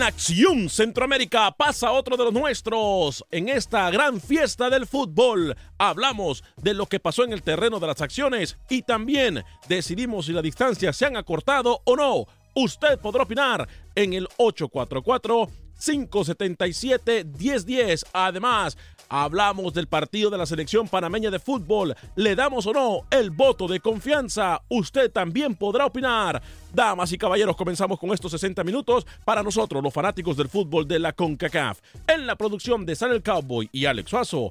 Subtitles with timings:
[0.00, 3.22] En Acción Centroamérica pasa otro de los nuestros.
[3.30, 7.86] En esta gran fiesta del fútbol hablamos de lo que pasó en el terreno de
[7.86, 12.24] las acciones y también decidimos si las distancias se han acortado o no.
[12.54, 18.04] Usted podrá opinar en el 844 577-1010.
[18.12, 18.76] Además,
[19.10, 21.94] hablamos del partido de la selección panameña de fútbol.
[22.16, 24.62] ¿Le damos o no el voto de confianza?
[24.68, 26.40] Usted también podrá opinar.
[26.72, 31.00] Damas y caballeros, comenzamos con estos 60 minutos para nosotros, los fanáticos del fútbol de
[31.00, 31.80] la CONCACAF.
[32.06, 34.50] En la producción de San el Cowboy y Alex Suazo,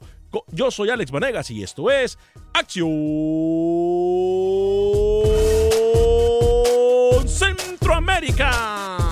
[0.52, 2.20] yo soy Alex Vanegas y esto es
[2.54, 2.90] Acción
[7.26, 9.09] Centroamérica.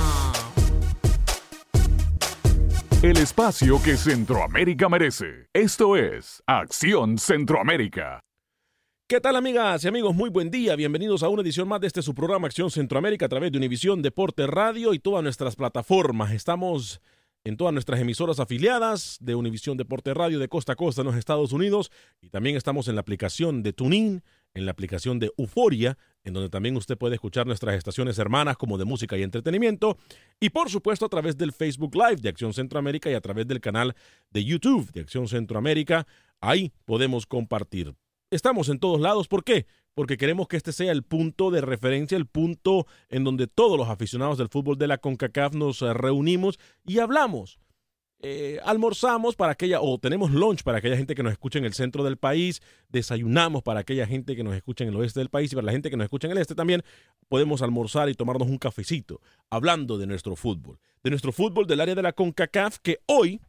[3.03, 5.47] El espacio que Centroamérica merece.
[5.53, 8.24] Esto es Acción Centroamérica.
[9.08, 10.16] ¿Qué tal amigas y amigos?
[10.16, 10.75] Muy buen día.
[10.75, 14.02] Bienvenidos a una edición más de este su programa Acción Centroamérica a través de Univisión
[14.02, 16.31] Deporte Radio y todas nuestras plataformas.
[16.31, 17.00] Estamos
[17.44, 21.16] en todas nuestras emisoras afiliadas de Univisión Deporte Radio de costa a costa en los
[21.16, 24.24] Estados Unidos y también estamos en la aplicación de TuneIn,
[24.57, 28.78] en la aplicación de Euforia, en donde también usted puede escuchar nuestras estaciones hermanas como
[28.78, 29.97] de música y entretenimiento
[30.40, 33.62] y por supuesto a través del Facebook Live de Acción Centroamérica y a través del
[33.62, 33.95] canal
[34.31, 36.07] de YouTube de Acción Centroamérica.
[36.41, 37.94] Ahí podemos compartir.
[38.31, 39.28] Estamos en todos lados.
[39.28, 39.68] ¿Por qué?
[39.94, 43.89] Porque queremos que este sea el punto de referencia, el punto en donde todos los
[43.89, 47.59] aficionados del fútbol de la CONCACAF nos reunimos y hablamos.
[48.19, 51.73] Eh, almorzamos para aquella, o tenemos lunch para aquella gente que nos escucha en el
[51.73, 55.51] centro del país, desayunamos para aquella gente que nos escucha en el oeste del país
[55.51, 56.81] y para la gente que nos escucha en el este también,
[57.29, 61.94] podemos almorzar y tomarnos un cafecito hablando de nuestro fútbol, de nuestro fútbol del área
[61.94, 63.39] de la CONCACAF, que hoy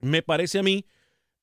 [0.00, 0.84] me parece a mí,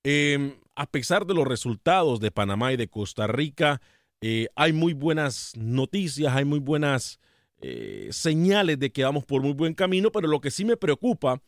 [0.03, 3.81] eh, a pesar de los resultados de Panamá y de Costa Rica,
[4.22, 7.19] eh, hay muy buenas noticias, hay muy buenas
[7.62, 11.42] eh, señales de que vamos por muy buen camino, pero lo que sí me preocupa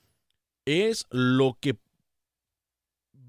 [0.66, 1.76] es lo que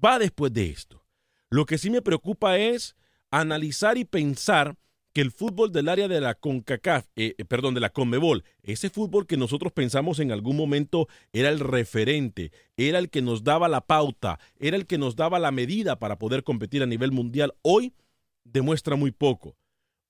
[0.03, 1.03] va después de esto.
[1.49, 2.95] Lo que sí me preocupa es
[3.31, 4.75] analizar y pensar
[5.13, 9.25] que el fútbol del área de la CONCACAF, eh, perdón, de la CONMEBOL, ese fútbol
[9.25, 13.81] que nosotros pensamos en algún momento era el referente, era el que nos daba la
[13.81, 17.93] pauta, era el que nos daba la medida para poder competir a nivel mundial, hoy
[18.43, 19.55] demuestra muy poco.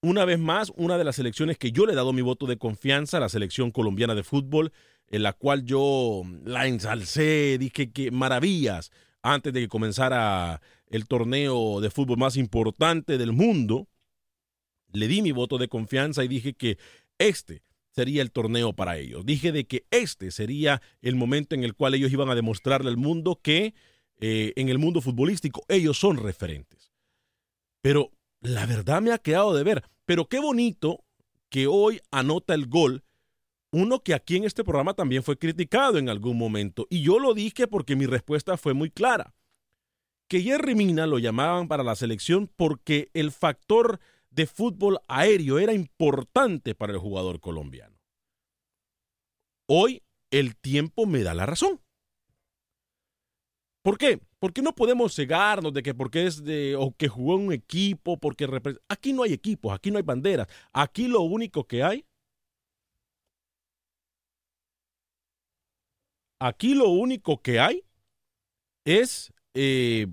[0.02, 2.58] Una vez más, una de las selecciones que yo le he dado mi voto de
[2.58, 4.74] confianza, la selección colombiana de fútbol,
[5.10, 11.82] en la cual yo la ensalcé, dije que maravillas antes de que comenzara el torneo
[11.82, 13.88] de fútbol más importante del mundo.
[14.92, 16.78] Le di mi voto de confianza y dije que
[17.18, 19.26] este sería el torneo para ellos.
[19.26, 22.98] Dije de que este sería el momento en el cual ellos iban a demostrarle al
[22.98, 23.74] mundo que
[24.20, 26.92] eh, en el mundo futbolístico ellos son referentes.
[27.82, 28.12] Pero
[28.42, 29.84] la verdad me ha quedado de ver.
[30.06, 31.04] Pero qué bonito
[31.50, 33.04] que hoy anota el gol
[33.72, 36.88] uno que aquí en este programa también fue criticado en algún momento.
[36.90, 39.34] Y yo lo dije porque mi respuesta fue muy clara.
[40.30, 44.00] Que Jerry Mina lo llamaban para la selección porque el factor
[44.30, 47.98] de fútbol aéreo era importante para el jugador colombiano.
[49.70, 51.82] Hoy el tiempo me da la razón.
[53.84, 54.20] ¿Por qué?
[54.40, 58.48] Porque no podemos cegarnos de que porque es de o que jugó un equipo, porque
[58.90, 62.06] aquí no hay equipos, aquí no hay banderas, aquí lo único que hay
[66.40, 67.84] Aquí lo único que hay
[68.86, 70.08] es eh,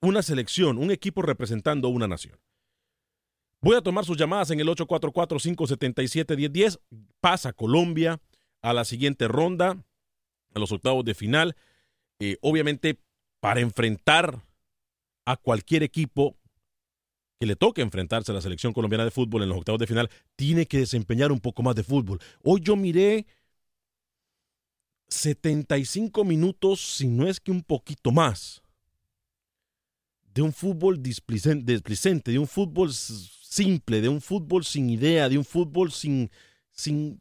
[0.00, 2.36] una selección, un equipo representando una nación.
[3.60, 6.80] Voy a tomar sus llamadas en el 844-577-1010.
[7.20, 8.20] Pasa Colombia
[8.60, 9.80] a la siguiente ronda,
[10.52, 11.54] a los octavos de final.
[12.18, 12.98] Eh, obviamente,
[13.40, 14.42] para enfrentar
[15.24, 16.36] a cualquier equipo
[17.38, 20.10] que le toque enfrentarse a la selección colombiana de fútbol en los octavos de final,
[20.34, 22.18] tiene que desempeñar un poco más de fútbol.
[22.42, 23.26] Hoy yo miré
[25.12, 28.62] 75 minutos, si no es que un poquito más,
[30.34, 35.44] de un fútbol displicente, de un fútbol simple, de un fútbol sin idea, de un
[35.44, 36.30] fútbol sin,
[36.70, 37.20] sin,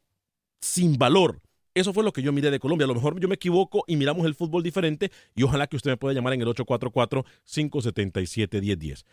[0.61, 1.41] sin valor.
[1.73, 2.85] Eso fue lo que yo miré de Colombia.
[2.85, 5.91] A lo mejor yo me equivoco y miramos el fútbol diferente y ojalá que usted
[5.91, 9.03] me pueda llamar en el 844-577-1010.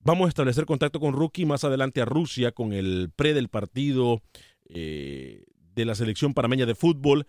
[0.00, 4.20] Vamos a establecer contacto con Rookie más adelante a Rusia con el pre del partido
[4.68, 5.44] eh,
[5.74, 7.26] de la selección parameña de fútbol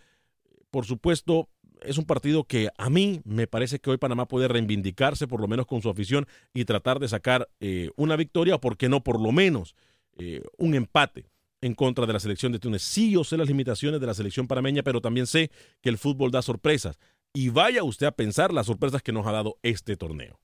[0.75, 1.48] por supuesto,
[1.83, 5.48] es un partido que a mí me parece que hoy Panamá puede reivindicarse, por lo
[5.48, 9.01] menos con su afición, y tratar de sacar eh, una victoria, o por qué no,
[9.01, 9.74] por lo menos
[10.18, 11.30] eh, un empate
[11.62, 12.81] en contra de la selección de Túnez.
[12.81, 15.50] Sí, yo sé las limitaciones de la selección panameña, pero también sé
[15.80, 17.00] que el fútbol da sorpresas.
[17.33, 20.42] Y vaya usted a pensar las sorpresas que nos ha dado este torneo.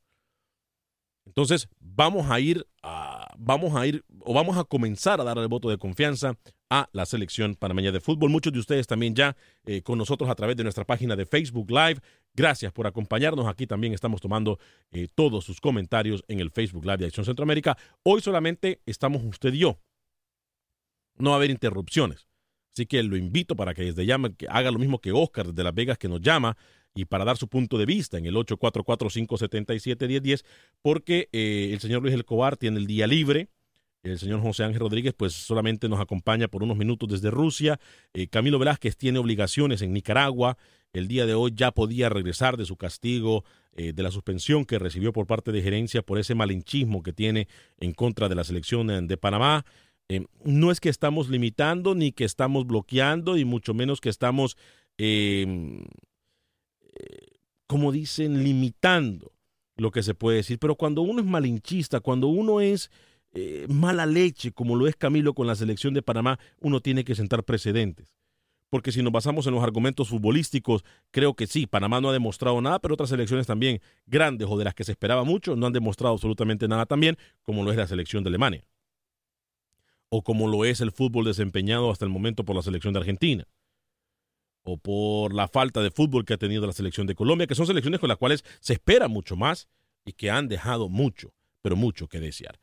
[1.32, 5.48] Entonces, vamos a ir a, vamos a ir o vamos a comenzar a dar el
[5.48, 6.38] voto de confianza
[6.70, 8.30] a la selección panameña de fútbol.
[8.30, 11.72] Muchos de ustedes también ya eh, con nosotros a través de nuestra página de Facebook
[11.72, 12.02] Live.
[12.34, 13.48] Gracias por acompañarnos.
[13.48, 14.60] Aquí también estamos tomando
[14.92, 17.78] eh, todos sus comentarios en el Facebook Live de Acción Centroamérica.
[18.04, 19.80] Hoy solamente estamos usted y yo.
[21.16, 22.28] No va a haber interrupciones.
[22.74, 25.64] Así que lo invito para que desde llame, que haga lo mismo que Oscar desde
[25.64, 26.58] Las Vegas que nos llama
[26.94, 30.44] y para dar su punto de vista en el 844-577-1010,
[30.82, 33.50] porque eh, el señor Luis Elcobar tiene el día libre.
[34.04, 37.80] El señor José Ángel Rodríguez, pues solamente nos acompaña por unos minutos desde Rusia.
[38.14, 40.58] Eh, Camilo Velázquez tiene obligaciones en Nicaragua.
[40.92, 44.80] El día de hoy ya podía regresar de su castigo eh, de la suspensión que
[44.80, 47.48] recibió por parte de gerencia por ese malinchismo que tiene
[47.80, 49.66] en contra de la selección de Panamá.
[50.44, 54.58] no es que estamos limitando ni que estamos bloqueando y mucho menos que estamos
[57.72, 59.32] como dicen, limitando
[59.78, 60.60] lo que se puede decir.
[60.60, 62.92] Pero cuando uno es malinchista, cuando uno es
[63.32, 67.16] eh, mala leche, como lo es Camilo con la selección de Panamá, uno tiene que
[67.16, 68.14] sentar precedentes.
[68.70, 72.60] Porque si nos basamos en los argumentos futbolísticos, creo que sí, Panamá no ha demostrado
[72.60, 75.72] nada, pero otras selecciones también grandes o de las que se esperaba mucho no han
[75.72, 78.66] demostrado absolutamente nada también, como lo es la selección de Alemania.
[80.10, 83.48] O como lo es el fútbol desempeñado hasta el momento por la selección de Argentina
[84.64, 87.68] o por la falta de fútbol que ha tenido la selección de Colombia, que son
[87.68, 89.68] selecciones con las cuales se espera mucho más
[90.06, 92.60] y que han dejado mucho, pero mucho que desear.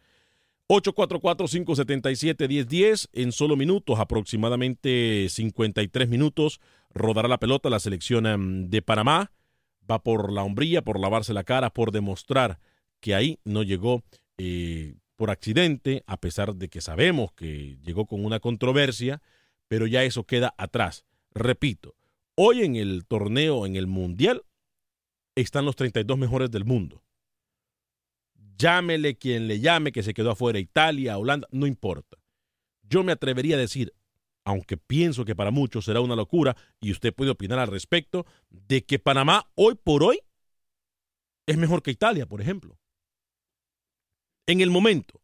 [0.68, 6.60] 844-577-1010, en solo minutos, aproximadamente 53 minutos,
[6.90, 9.32] rodará la pelota la selección em, de Panamá.
[9.90, 12.60] Va por la hombría, por lavarse la cara, por demostrar
[13.00, 14.02] que ahí no llegó
[14.36, 19.22] eh, por accidente, a pesar de que sabemos que llegó con una controversia,
[19.66, 21.06] pero ya eso queda atrás.
[21.38, 21.94] Repito,
[22.34, 24.42] hoy en el torneo, en el Mundial,
[25.36, 27.04] están los 32 mejores del mundo.
[28.58, 32.18] Llámele quien le llame, que se quedó afuera, Italia, Holanda, no importa.
[32.82, 33.94] Yo me atrevería a decir,
[34.44, 38.84] aunque pienso que para muchos será una locura, y usted puede opinar al respecto, de
[38.84, 40.18] que Panamá hoy por hoy
[41.46, 42.80] es mejor que Italia, por ejemplo.
[44.48, 45.20] En el momento,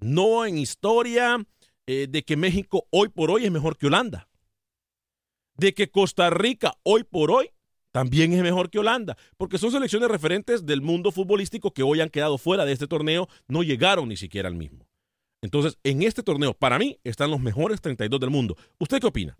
[0.00, 1.46] no en historia
[1.86, 4.28] eh, de que México hoy por hoy es mejor que Holanda
[5.56, 7.50] de que Costa Rica hoy por hoy
[7.92, 12.08] también es mejor que Holanda, porque son selecciones referentes del mundo futbolístico que hoy han
[12.08, 14.88] quedado fuera de este torneo, no llegaron ni siquiera al mismo.
[15.42, 18.56] Entonces, en este torneo, para mí, están los mejores 32 del mundo.
[18.78, 19.36] ¿Usted qué opina?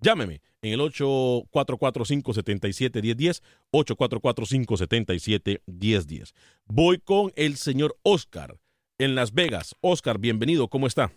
[0.00, 3.42] Llámeme en el 844-577-1010,
[3.72, 6.32] 844-577-1010.
[6.66, 8.56] Voy con el señor Oscar
[8.98, 9.74] en Las Vegas.
[9.80, 11.14] Oscar, bienvenido, ¿cómo está?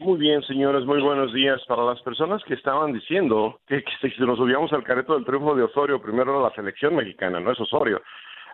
[0.00, 1.60] Muy bien, señores, muy buenos días.
[1.68, 5.64] Para las personas que estaban diciendo que, si nos subíamos al careto del triunfo de
[5.64, 8.00] Osorio, primero era la selección mexicana, no es Osorio.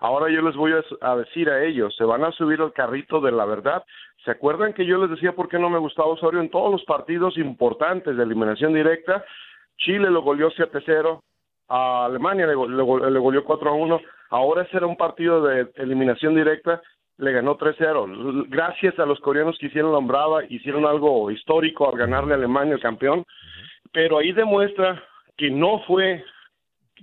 [0.00, 0.72] Ahora yo les voy
[1.02, 3.84] a, decir a ellos, se van a subir al carrito de la verdad.
[4.24, 6.84] ¿Se acuerdan que yo les decía por qué no me gustaba Osorio en todos los
[6.84, 9.24] partidos importantes de eliminación directa?
[9.78, 11.20] Chile lo goleó 7-0,
[11.68, 14.00] a Alemania le, go- le le goleó 4-1.
[14.30, 16.82] Ahora ese era un partido de eliminación directa,
[17.18, 18.46] le ganó 3-0.
[18.48, 22.74] Gracias a los coreanos que hicieron la hombrada, hicieron algo histórico al ganarle a Alemania
[22.74, 23.24] el campeón.
[23.92, 25.02] Pero ahí demuestra
[25.36, 26.22] que no fue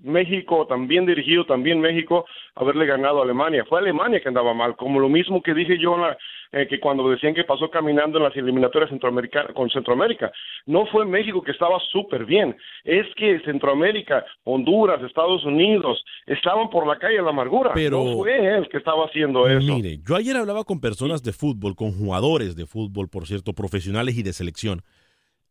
[0.01, 3.63] México, también dirigido, también México, haberle ganado a Alemania.
[3.69, 6.17] Fue Alemania que andaba mal, como lo mismo que dije yo en la-
[6.51, 10.31] eh, que cuando decían que pasó caminando en las eliminatorias centroamericanas con Centroamérica.
[10.67, 16.85] No fue México que estaba súper bien, es que Centroamérica, Honduras, Estados Unidos, estaban por
[16.85, 17.71] la calle de la amargura.
[17.73, 19.75] Pero- no fue él que estaba haciendo eso.
[19.75, 24.15] Mire, yo ayer hablaba con personas de fútbol, con jugadores de fútbol, por cierto, profesionales
[24.17, 24.81] y de selección,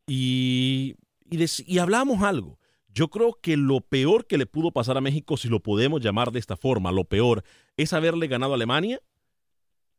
[0.06, 0.94] y,
[1.30, 2.58] y, y hablábamos algo.
[2.94, 6.30] Yo creo que lo peor que le pudo pasar a México, si lo podemos llamar
[6.30, 7.42] de esta forma, lo peor,
[7.76, 9.00] es haberle ganado a Alemania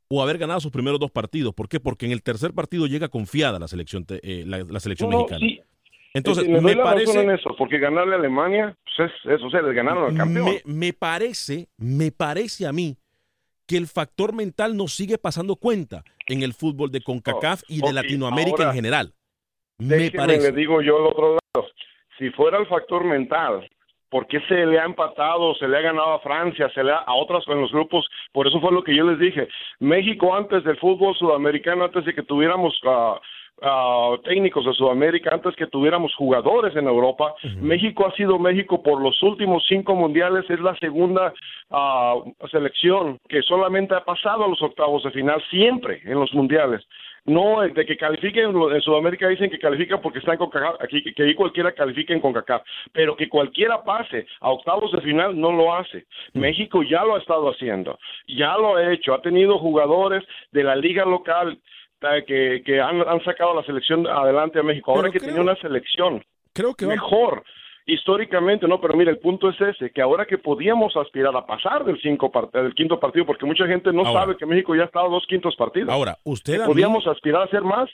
[0.09, 1.53] o haber ganado sus primeros dos partidos.
[1.55, 1.79] ¿Por qué?
[1.79, 5.39] Porque en el tercer partido llega confiada la selección, eh, la, la selección No, mexicana.
[5.39, 5.59] sí.
[6.15, 9.49] Entonces, Eh, me razón parece, en eso, porque ganarle a Alemania, pues es, es, o
[9.49, 10.45] sea, les ganaron al campeón.
[10.45, 12.95] Me, me parece, me parece a mí
[13.65, 17.93] que el factor mental nos sigue pasando cuenta en el fútbol de CONCACAF y de
[17.93, 19.13] Latinoamérica ahora, en general.
[19.79, 20.51] Me parece.
[20.51, 21.67] le digo yo al otro lado,
[22.17, 23.67] si fuera el factor mental,
[24.09, 26.97] ¿por qué se le ha empatado, se le ha ganado a Francia, se le ha
[26.97, 28.07] a otras en los grupos?
[28.31, 29.47] Por eso fue lo que yo les dije.
[29.79, 33.19] México antes del fútbol sudamericano, antes de que tuviéramos ah,
[33.63, 39.01] ah, técnicos de Sudamérica, antes que tuviéramos jugadores en Europa, México ha sido México por
[39.01, 41.33] los últimos cinco mundiales, es la segunda
[41.71, 42.15] ah,
[42.51, 46.85] selección que solamente ha pasado a los octavos de final siempre en los mundiales.
[47.25, 51.23] No, de que califiquen, en Sudamérica dicen que califican porque están con CONCACAF, aquí que
[51.23, 55.73] ahí cualquiera califique en CONCACAF, pero que cualquiera pase a octavos de final no lo
[55.73, 56.05] hace.
[56.33, 60.75] México ya lo ha estado haciendo, ya lo ha hecho, ha tenido jugadores de la
[60.75, 61.57] liga local
[62.27, 64.91] que, que han, han sacado la selección adelante a México.
[64.91, 66.21] Ahora Pero que creo- tenía una selección
[66.53, 67.43] Creo que va- mejor
[67.85, 71.83] históricamente, no, pero mira, el punto es ese, que ahora que podíamos aspirar a pasar
[71.85, 74.21] del, cinco del quinto partido, porque mucha gente no Ahora.
[74.21, 75.89] sabe que México ya ha estado dos quintos partidos.
[75.89, 77.89] Ahora, usted a mí- podíamos aspirar a hacer más.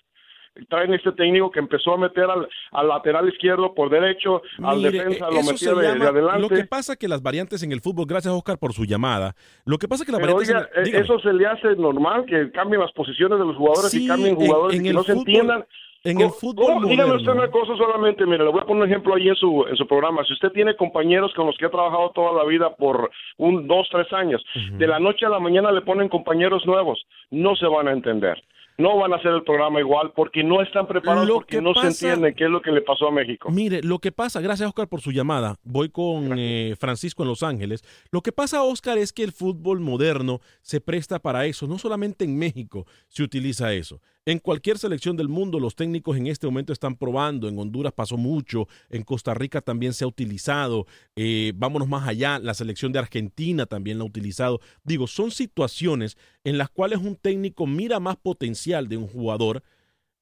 [0.68, 5.28] Traen este técnico que empezó a meter al, al lateral izquierdo por derecho, al defensa
[5.30, 6.42] lo se de, adelante.
[6.42, 9.78] Lo que pasa que las variantes en el fútbol, gracias Oscar por su llamada, lo
[9.78, 10.68] que pasa que las Pero variantes...
[10.68, 13.56] oiga, en el- eh, eso se le hace normal, que cambien las posiciones de los
[13.56, 15.66] jugadores Sí, y cambien en- jugadores en y que no se entiendan.
[16.04, 16.88] En el ¿Cómo- fútbol cómo?
[16.88, 19.66] Dígame usted una cosa solamente, mire, le voy a poner un ejemplo ahí en su,
[19.70, 20.24] en su programa.
[20.26, 23.88] Si usted tiene compañeros con los que ha trabajado toda la vida por un, dos,
[23.92, 24.44] tres años,
[24.78, 28.42] de la noche a la mañana le ponen compañeros nuevos, no se van a entender.
[28.78, 31.74] No van a hacer el programa igual porque no están preparados, Lo porque que no
[31.74, 33.52] pasa- se entiende qué es lo que le pasó a México.
[33.52, 37.44] Mire, lo que pasa, gracias Oscar por su llamada, voy con eh, Francisco en Los
[37.44, 37.84] Ángeles.
[38.10, 41.68] Lo que pasa, Oscar, es que el fútbol moderno se presta para eso.
[41.68, 44.00] No solamente en México se utiliza eso.
[44.30, 47.48] En cualquier selección del mundo, los técnicos en este momento están probando.
[47.50, 50.86] En Honduras pasó mucho, en Costa Rica también se ha utilizado.
[51.16, 54.60] Eh, vámonos más allá, la selección de Argentina también la ha utilizado.
[54.84, 59.64] Digo, son situaciones en las cuales un técnico mira más potencial de un jugador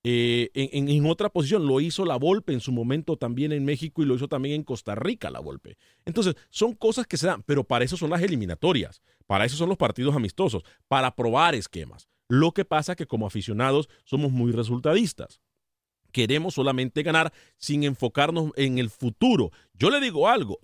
[0.06, 1.68] eh, en, en- otra posición.
[1.68, 4.64] Lo hizo la Volpe en su momento también en México y lo hizo también en
[4.64, 5.78] Costa Rica la Volpe.
[6.06, 9.68] Entonces, son cosas que se dan, pero para eso son las eliminatorias, para eso son
[9.68, 12.08] los partidos amistosos, para probar esquemas.
[12.30, 15.42] Lo que pasa que como aficionados somos muy resultadistas.
[16.12, 19.52] Queremos solamente ganar sin enfocarnos en el futuro.
[19.74, 20.60] Yo le digo algo,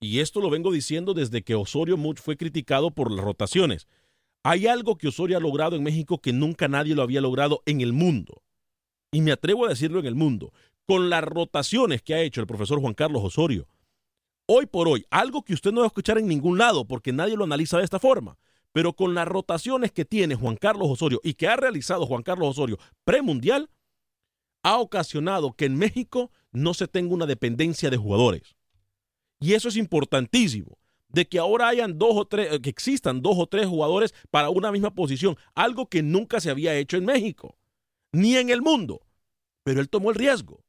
[0.00, 3.88] y esto lo vengo diciendo desde que Osorio Much fue criticado por las rotaciones.
[4.44, 7.80] Hay algo que Osorio ha logrado en México que nunca nadie lo había logrado en
[7.80, 8.42] el mundo.
[9.10, 10.52] Y me atrevo a decirlo en el mundo.
[10.86, 13.66] Con las rotaciones que ha hecho el profesor Juan Carlos Osorio.
[14.46, 17.36] Hoy por hoy, algo que usted no va a escuchar en ningún lado porque nadie
[17.36, 18.38] lo analiza de esta forma.
[18.78, 22.50] Pero con las rotaciones que tiene Juan Carlos Osorio y que ha realizado Juan Carlos
[22.50, 23.70] Osorio premundial,
[24.62, 28.54] ha ocasionado que en México no se tenga una dependencia de jugadores.
[29.40, 33.48] Y eso es importantísimo, de que ahora hayan dos o tres, que existan dos o
[33.48, 37.58] tres jugadores para una misma posición, algo que nunca se había hecho en México,
[38.12, 39.00] ni en el mundo.
[39.64, 40.62] Pero él tomó el riesgo.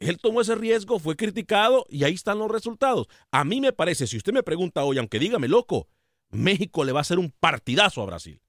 [0.00, 3.06] Él tomó ese riesgo, fue criticado y ahí están los resultados.
[3.30, 5.88] A mí me parece, si usted me pregunta hoy, aunque dígame loco,
[6.32, 8.40] México le va a hacer un partidazo a Brasil.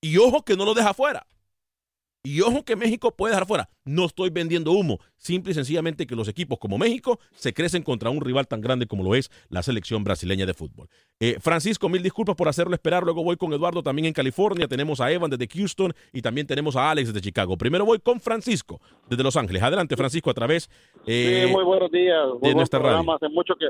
[0.00, 1.26] Y ojo que no lo deja fuera.
[2.26, 3.68] Y ojo que México puede dejar fuera.
[3.84, 4.98] No estoy vendiendo humo.
[5.18, 8.86] Simple y sencillamente que los equipos como México se crecen contra un rival tan grande
[8.86, 10.88] como lo es la selección brasileña de fútbol.
[11.20, 13.04] Eh, Francisco, mil disculpas por hacerlo esperar.
[13.04, 14.66] Luego voy con Eduardo también en California.
[14.66, 17.58] Tenemos a Evan desde Houston y también tenemos a Alex desde Chicago.
[17.58, 19.62] Primero voy con Francisco desde Los Ángeles.
[19.62, 20.70] Adelante, Francisco, a través
[21.06, 22.26] eh, sí, muy buenos días.
[22.40, 23.14] Muy de nuestra radio.
[23.14, 23.66] Hace mucho que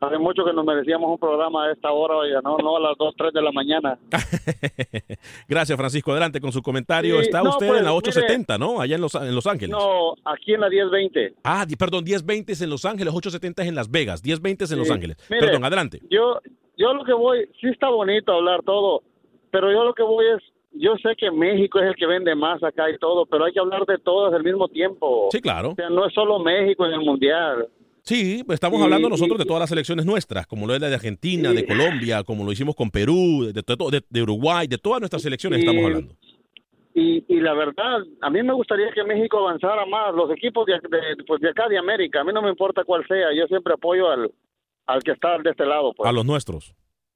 [0.00, 2.96] Hace mucho que nos merecíamos un programa a esta hora, oiga, no, no a las
[2.98, 3.98] 2, 3 de la mañana.
[5.48, 6.12] Gracias, Francisco.
[6.12, 7.16] Adelante con su comentario.
[7.16, 7.98] Sí, Está no, usted pues, en la mire.
[8.08, 8.80] 870, ¿no?
[8.80, 9.70] Allá en Los, en Los Ángeles.
[9.76, 11.34] No, aquí en la 1020.
[11.44, 14.78] Ah, perdón, 1020 es en Los Ángeles, 870 es en Las Vegas, 1020 es en
[14.78, 14.92] Los Sí.
[14.94, 15.16] Ángeles.
[15.28, 16.00] Mire, Perdón, adelante.
[16.10, 16.38] Yo,
[16.76, 19.02] yo lo que voy, sí está bonito hablar todo,
[19.50, 22.62] pero yo lo que voy es, yo sé que México es el que vende más
[22.62, 25.28] acá y todo, pero hay que hablar de todas al mismo tiempo.
[25.32, 25.70] Sí, claro.
[25.70, 27.66] O sea, no es solo México en el Mundial.
[28.08, 30.94] Sí, estamos hablando nosotros y- de todas las selecciones nuestras, como lo es la de
[30.94, 35.20] Argentina, de Colombia, como lo hicimos con Perú, de, de- de- Uruguay, de todas nuestras
[35.22, 36.14] selecciones estamos hablando.
[36.94, 40.74] Y, y la verdad, a mí me gustaría que México avanzara más, los equipos de,
[40.74, 43.74] de- pues de acá de América, a mí no me importa cuál sea, yo siempre
[43.74, 44.32] apoyo al,
[44.86, 46.08] al que está de este lado, pues.
[46.08, 46.74] A los nuestros.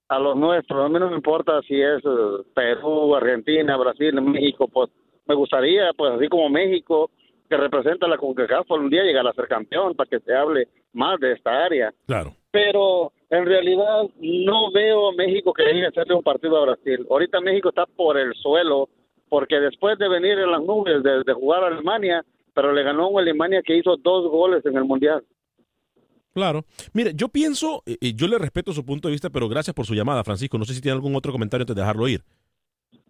[0.08, 0.84] a los nuestros.
[0.84, 4.68] A mí no me importa si es eh, Perú, Argentina, Brasil, México.
[4.68, 4.90] Pues
[5.26, 7.10] me gustaría, pues así como México,
[7.48, 10.68] que representa la CONCACAF, por un día llegar a ser campeón para que se hable
[10.92, 11.92] más de esta área.
[12.06, 12.34] Claro.
[12.50, 17.06] Pero en realidad no veo a México que llegue a hacerle un partido a Brasil.
[17.10, 18.88] Ahorita México está por el suelo,
[19.28, 22.22] porque después de venir en las nubes, de, de jugar a Alemania,
[22.54, 25.24] pero le ganó a Alemania que hizo dos goles en el Mundial.
[26.34, 26.64] Claro.
[26.94, 29.94] Mire, yo pienso, eh, yo le respeto su punto de vista, pero gracias por su
[29.94, 30.56] llamada, Francisco.
[30.58, 32.20] No sé si tiene algún otro comentario antes de dejarlo ir.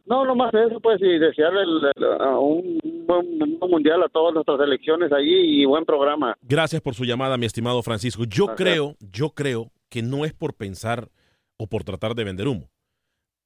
[0.07, 2.79] No, nomás eso, pues, y desearle el- el- a un
[3.15, 6.37] buen, un buen mundial a todas nuestras elecciones allí y buen programa.
[6.43, 8.25] Gracias por su llamada, mi estimado Francisco.
[8.25, 8.57] Yo Gracias.
[8.57, 11.11] creo, yo creo que no es por pensar
[11.57, 12.71] o por tratar de vender humo,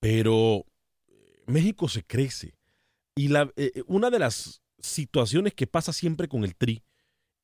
[0.01, 0.65] pero
[1.47, 2.55] México se crece.
[3.15, 6.83] Y la, eh, eh, una de las situaciones que pasa siempre con el tri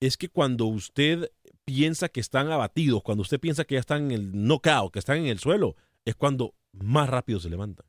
[0.01, 1.31] es que cuando usted
[1.65, 5.19] piensa que están abatidos, cuando usted piensa que ya están en el knockout, que están
[5.19, 7.87] en el suelo, es cuando más rápido se levantan.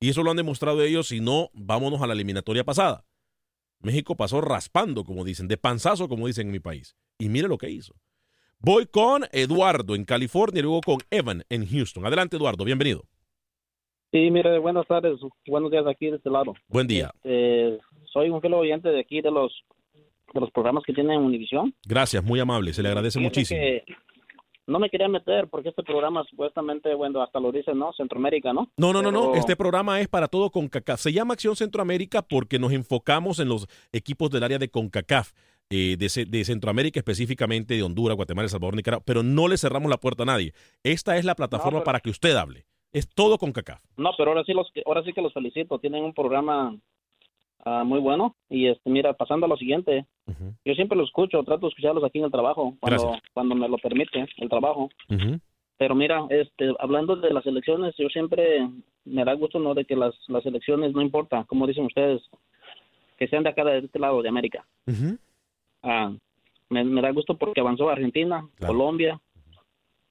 [0.00, 3.04] Y eso lo han demostrado ellos, si no, vámonos a la eliminatoria pasada.
[3.80, 6.96] México pasó raspando, como dicen, de panzazo, como dicen en mi país.
[7.18, 7.94] Y mire lo que hizo.
[8.58, 12.06] Voy con Eduardo en California y luego con Evan en Houston.
[12.06, 13.04] Adelante, Eduardo, bienvenido.
[14.12, 16.54] Sí, mire, buenas tardes, buenos días aquí de este lado.
[16.68, 17.10] Buen día.
[17.22, 17.78] Eh,
[18.12, 19.52] soy un fiel oyente de aquí de los
[20.32, 21.74] de los programas que tienen Univisión.
[21.86, 23.60] Gracias, muy amable, se le agradece muchísimo.
[23.60, 23.84] que
[24.66, 27.92] no me quería meter porque este programa supuestamente, bueno, hasta lo dice, ¿no?
[27.92, 28.70] Centroamérica, ¿no?
[28.76, 29.34] No, no, no, no.
[29.34, 31.00] Este programa es para todo CONCACAF.
[31.00, 35.32] Se llama Acción Centroamérica porque nos enfocamos en los equipos del área de CONCACAF,
[35.70, 39.90] eh, de, de Centroamérica específicamente, de Honduras, Guatemala, El Salvador, Nicaragua, pero no le cerramos
[39.90, 40.52] la puerta a nadie.
[40.82, 42.66] Esta es la plataforma pero- para que usted hable.
[42.92, 43.82] Es todo CONCACAF.
[43.96, 46.74] No, pero ahora sí los ahora sí que los felicito, tienen un programa
[47.66, 48.34] ah, muy bueno.
[48.48, 50.06] Y este mira, pasando a lo siguiente,
[50.64, 53.22] yo siempre los escucho, trato de escucharlos aquí en el trabajo cuando Gracias.
[53.34, 54.88] cuando me lo permite el trabajo.
[55.78, 58.66] Pero mira, este, hablando de las elecciones, yo siempre
[59.04, 62.22] me da gusto no de que las, las elecciones no importa, como dicen ustedes,
[63.18, 64.64] que sean de acá de este lado de América.
[65.82, 66.12] Ah,
[66.70, 69.20] me, me da gusto porque avanzó Argentina, Colombia,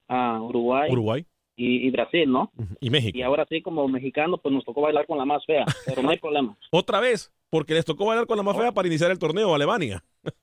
[0.08, 2.50] ah, Uruguay, Uruguay y, y Brasil, ¿no?
[2.80, 3.16] y México.
[3.16, 6.10] Y ahora sí, como mexicano, pues nos tocó bailar con la más fea, pero no
[6.10, 6.56] hay problema.
[6.70, 10.02] Otra vez, porque les tocó bailar con la más fea para iniciar el torneo Alemania.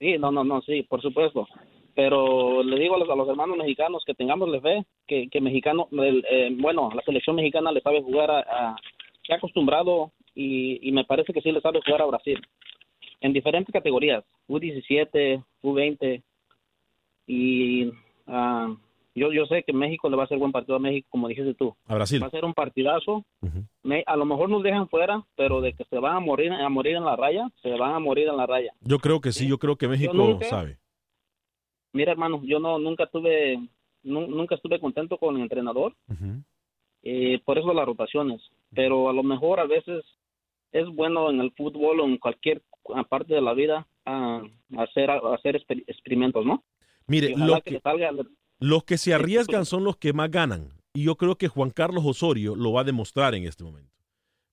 [0.00, 1.46] Sí, no, no, no, sí, por supuesto.
[1.94, 5.88] Pero le digo a los, a los hermanos mexicanos que tengamos fe, que, que mexicano,
[5.92, 8.76] el, eh, bueno, la selección mexicana le sabe jugar a, a-
[9.26, 12.38] se ha acostumbrado y, y me parece que sí le sabe jugar a Brasil
[13.20, 16.22] en diferentes categorías, U17, U20
[17.26, 17.90] y
[18.26, 18.74] ah,
[19.16, 21.54] yo yo sé que México le va a hacer buen partido a México, como dijiste
[21.54, 21.74] tú.
[21.86, 22.22] A Brasil.
[22.22, 23.24] Va a ser un partidazo.
[23.82, 26.68] Me- a lo mejor nos dejan fuera, pero de que se van a morir a
[26.68, 28.72] morir en la raya, se van a morir en la raya.
[28.82, 30.78] Yo creo que sí, yo creo que México nunca- sabe.
[31.92, 33.58] Mira, hermano, yo no nunca tuve
[34.02, 35.94] nu- nunca estuve contento con el entrenador,
[37.02, 38.42] eh, por eso las rotaciones.
[38.74, 40.04] Pero a lo mejor a veces
[40.72, 42.62] es bueno en el fútbol o en cualquier
[43.08, 44.42] parte de la vida ah,
[44.78, 46.62] hacer hacer exper- experimentos, ¿no?
[47.08, 48.10] Mire, los que que, le salga
[48.60, 50.72] los que se arriesgan son los que más ganan.
[50.94, 53.92] Y yo creo que Juan Carlos Osorio lo va a demostrar en este momento.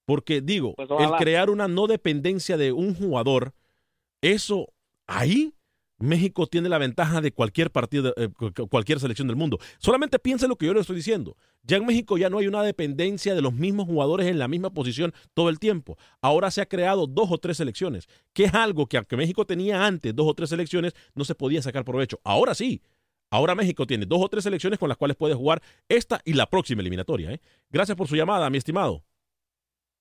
[0.06, 3.54] Porque digo, Pues el crear una no dependencia de un jugador,
[4.22, 4.68] eso
[5.08, 5.54] ahí
[6.00, 9.58] México tiene la ventaja de cualquier partido, eh, cu- cu- cualquier selección del mundo.
[9.78, 11.38] Solamente piense lo que yo le estoy diciendo.
[11.62, 14.72] Ya en México ya no hay una dependencia de los mismos jugadores en la misma
[14.72, 15.98] posición todo el tiempo.
[16.20, 19.86] Ahora se ha creado dos o tres selecciones, que es algo que aunque México tenía
[19.86, 22.20] antes dos o tres selecciones, no se podía sacar provecho.
[22.26, 22.82] Ahora sí.
[23.34, 26.46] Ahora México tiene dos o tres selecciones con las cuales puede jugar esta y la
[26.46, 27.32] próxima eliminatoria.
[27.32, 27.39] ¿eh?
[27.72, 29.02] Gracias por su llamada, mi estimado.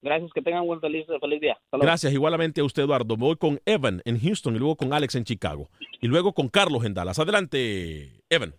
[0.02, 1.56] Gracias, que tengan un feliz feliz día.
[1.72, 3.16] Gracias igualmente a usted, Eduardo.
[3.16, 5.70] Voy con Evan en Houston y luego con Alex en Chicago.
[6.02, 7.18] Y luego con Carlos en Dallas.
[7.18, 8.52] Adelante, Evan.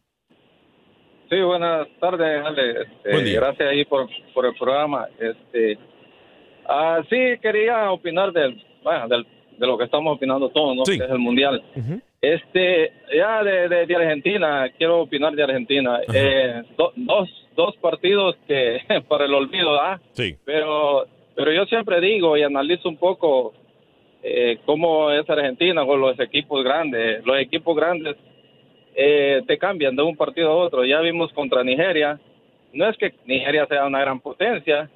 [1.29, 2.71] Sí, buenas tardes, Ale.
[2.81, 3.41] Este, Buen día.
[3.41, 5.07] Gracias ahí por, por el programa.
[5.19, 5.77] Este,
[6.67, 10.83] ah, sí, quería opinar del, bueno, del, de lo que estamos opinando todos, ¿no?
[10.83, 10.97] Sí.
[10.97, 11.63] Que es el Mundial.
[12.23, 15.99] Este, ya de, de, de Argentina, quiero opinar de Argentina.
[16.13, 19.99] Eh, do- dos, dos partidos que por el olvido, ¿ah?
[20.13, 20.37] Sí.
[20.45, 21.05] Pero,
[21.35, 23.53] pero yo siempre digo y analizo un poco
[24.23, 27.25] eh, cómo es Argentina con los equipos grandes.
[27.25, 28.15] Los equipos grandes
[28.95, 30.85] eh, te cambian de un partido a otro.
[30.85, 32.17] Ya vimos contra Nigeria.
[32.71, 34.89] No es que Nigeria sea una gran potencia,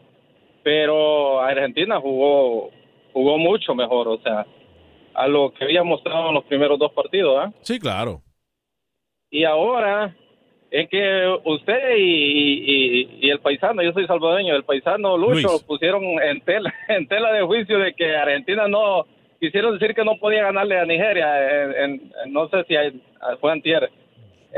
[0.64, 2.70] pero Argentina jugó
[3.12, 4.46] jugó mucho mejor, o sea,
[5.18, 7.52] a lo que había mostrado en los primeros dos partidos, ¿ah?
[7.62, 8.22] Sí, claro.
[9.30, 10.16] Y ahora
[10.72, 15.64] es que usted y, y- y el paisano, yo soy salvadoreño, el paisano Lucho Luis.
[15.68, 19.06] pusieron en tela, en tela de juicio de que Argentina no,
[19.40, 23.02] quisieron decir que no podía ganarle a Nigeria, en, en- en- no sé si hay-
[23.42, 23.90] fue antier.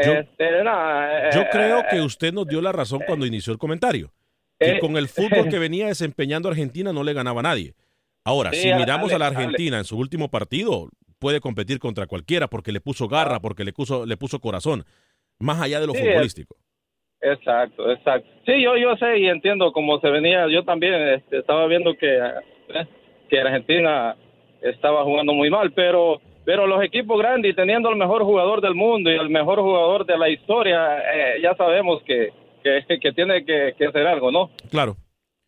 [0.03, 3.59] Yo- Este, nada, Yo eh, creo que usted nos dio la razón cuando inició el
[3.59, 4.11] comentario.
[4.59, 7.73] Que eh, con el fútbol que venía desempeñando Argentina no le ganaba a nadie.
[8.29, 12.47] Ahora, Sí, si miramos a la Argentina en su último partido, puede competir contra cualquiera
[12.47, 14.83] porque le puso garra, porque le puso, le puso corazón,
[15.39, 16.55] más allá de lo Sí, futbolístico.
[17.21, 18.29] Exacto, exacto.
[18.45, 20.47] Sí, yo yo sé y entiendo cómo se venía.
[20.47, 22.87] Yo también este, estaba viendo que eh,
[23.29, 24.15] que Argentina
[24.61, 28.75] estaba jugando muy mal, pero pero los equipos grandes y teniendo el mejor jugador del
[28.75, 32.29] mundo y el mejor jugador de la historia, eh, ya sabemos que,
[32.63, 34.49] que, que tiene que, que hacer algo, ¿no?
[34.71, 34.95] Claro.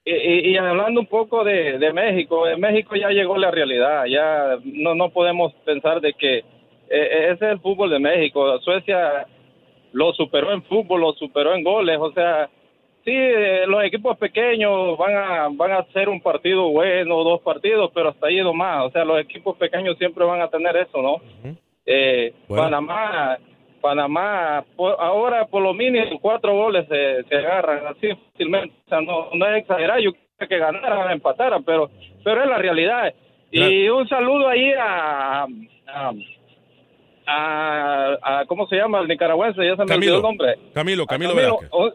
[0.04, 4.58] Y, y- hablando un poco de, de México, en México ya llegó la realidad, ya
[4.64, 6.38] no, no podemos pensar de que
[6.90, 8.60] eh, ese es el fútbol de México.
[8.62, 9.28] Suecia
[9.94, 12.50] lo superó en fútbol, lo superó en goles, o sea,
[13.06, 17.92] sí, eh, los equipos pequeños van a van a hacer un partido bueno, dos partidos,
[17.94, 21.18] pero hasta ahí nomás, o sea, los equipos pequeños siempre van a tener eso, ¿no?
[21.86, 22.64] Eh, Bueno.
[22.64, 23.38] Panamá,
[23.82, 29.02] Panamá, por- ahora por lo mínimo cuatro goles se, se agarran así fácilmente, o sea,
[29.02, 31.90] no, no es exagerar, yo creo que ganaran, empataran, pero
[32.24, 33.14] pero es la realidad.
[33.52, 35.44] Y un saludo ahí a,
[35.88, 36.12] a,
[37.28, 39.00] a, a- ¿cómo se llama?
[39.00, 40.56] El nicaragüense, ya se me olvidó el nombre.
[40.74, 41.94] Camilo, Camilo, Camilo, un,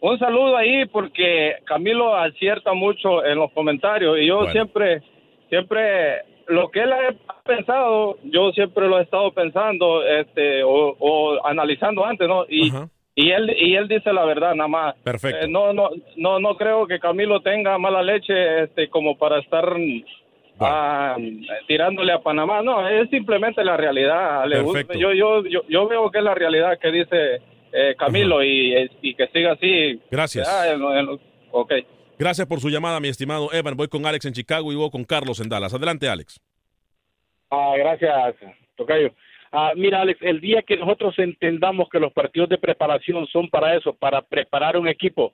[0.00, 4.52] un saludo ahí porque Camilo acierta mucho en los comentarios y yo Bueno.
[4.52, 5.02] siempre,
[5.48, 11.46] siempre, lo que él ha pensado, yo siempre lo he estado pensando este, o, o
[11.46, 12.44] analizando antes, ¿no?
[12.48, 12.70] Y,
[13.14, 14.94] y él y él dice la verdad nada más.
[15.02, 15.44] Perfecto.
[15.44, 19.64] Eh, no, no, no, no creo que Camilo tenga mala leche este, como para estar
[20.60, 21.16] ah,
[21.66, 22.62] tirándole a Panamá.
[22.62, 24.46] No, es simplemente la realidad.
[24.46, 27.40] Le gusta- yo, yo, yo, yo veo que es la realidad que dice
[27.72, 30.00] eh, Camilo y, y que siga así.
[30.10, 30.48] Gracias.
[30.48, 31.18] Ah, en- en-
[31.52, 31.72] ok.
[32.20, 33.78] Gracias por su llamada, mi estimado Evan.
[33.78, 35.72] Voy con Alex en Chicago y voy con Carlos en Dallas.
[35.72, 36.38] Adelante, Alex.
[37.50, 38.36] Ah, gracias,
[38.76, 39.14] Tocayo.
[39.50, 43.74] Ah, mira, Alex, el día que nosotros entendamos que los partidos de preparación son para
[43.74, 45.32] eso, para preparar un equipo,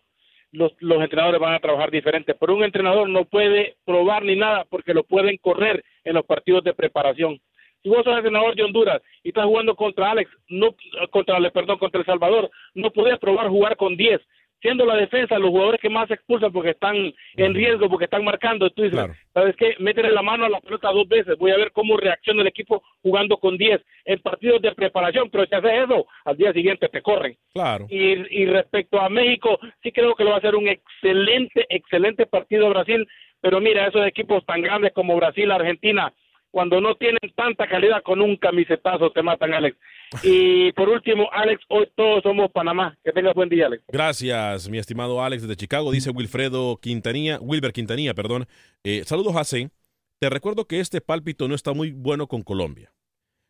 [0.52, 2.36] los, entrenadores van a trabajar diferente.
[2.36, 6.62] Pero un entrenador no puede probar ni nada porque lo pueden correr en los partidos
[6.62, 7.40] de preparación.
[7.82, 10.76] Si vos sos entrenador de Honduras y estás jugando contra Alex, no
[11.10, 14.20] contra, perdón, contra El Salvador, no podés probar jugar con 10.
[14.66, 16.96] Siendo la defensa los jugadores que más se expulsan porque están
[17.36, 18.98] en riesgo, porque están marcando, tú dices,
[19.32, 19.76] ¿sabes qué?
[19.78, 22.82] Métele la mano a la pelota dos veces, voy a ver cómo reacciona el equipo
[23.00, 27.00] jugando con 10 en partidos de preparación, pero si haces eso, al día siguiente te
[27.00, 27.36] corren.
[27.54, 27.86] Claro.
[27.88, 32.26] Y, y respecto a México, sí creo que lo va a ser un excelente, excelente
[32.26, 33.06] partido Brasil,
[33.40, 36.12] pero mira, esos equipos tan grandes como Brasil, Argentina,
[36.50, 39.76] cuando no tienen tanta calidad con un camisetazo te matan, Alex.
[40.22, 42.96] Y por último, Alex, hoy todos somos Panamá.
[43.04, 43.84] Que tengas buen día, Alex.
[43.88, 45.90] Gracias, mi estimado Alex desde Chicago.
[45.90, 48.46] Dice Wilfredo Quintanilla, Wilber Quintanilla, perdón.
[48.84, 49.70] Eh, saludos, Jacé.
[50.18, 52.92] Te recuerdo que este pálpito no está muy bueno con Colombia.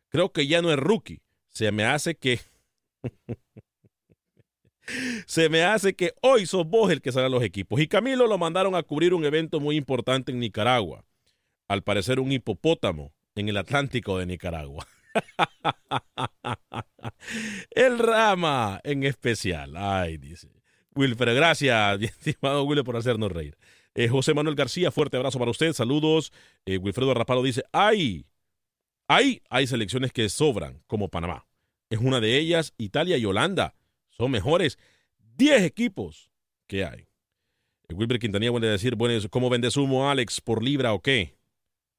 [0.09, 1.21] Creo que ya no es rookie.
[1.49, 2.39] Se me hace que.
[5.25, 7.81] Se me hace que hoy sos vos el que sale a los equipos.
[7.81, 11.03] Y Camilo lo mandaron a cubrir un evento muy importante en Nicaragua.
[11.67, 14.87] Al parecer, un hipopótamo en el Atlántico de Nicaragua.
[17.71, 19.75] El Rama en especial.
[19.75, 20.49] Ay, dice.
[20.95, 23.57] Wilfred, gracias, estimado Wilfred, por hacernos reír.
[23.95, 25.73] Eh, José Manuel García, fuerte abrazo para usted.
[25.73, 26.31] Saludos.
[26.65, 28.25] Eh, Wilfredo Rapalo dice: ¡Ay!
[29.07, 31.47] Hay, hay selecciones que sobran, como Panamá.
[31.89, 33.73] Es una de ellas, Italia y Holanda.
[34.09, 34.77] Son mejores.
[35.37, 36.31] 10 equipos
[36.67, 37.07] que hay.
[37.87, 41.37] Eh, Wilber Quintanilla vuelve a decir, bueno, ¿cómo vendes humo, Alex, por libra o qué?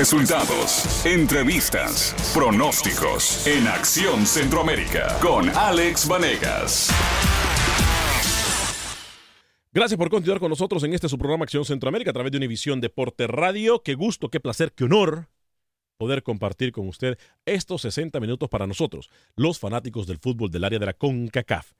[0.00, 6.88] Resultados, entrevistas, pronósticos en Acción Centroamérica con Alex Vanegas.
[9.74, 12.80] Gracias por continuar con nosotros en este su programa Acción Centroamérica a través de Univisión
[12.80, 13.82] Deporte Radio.
[13.82, 15.28] Qué gusto, qué placer, qué honor
[15.98, 20.78] poder compartir con usted estos 60 minutos para nosotros, los fanáticos del fútbol del área
[20.78, 21.74] de la CONCACAF.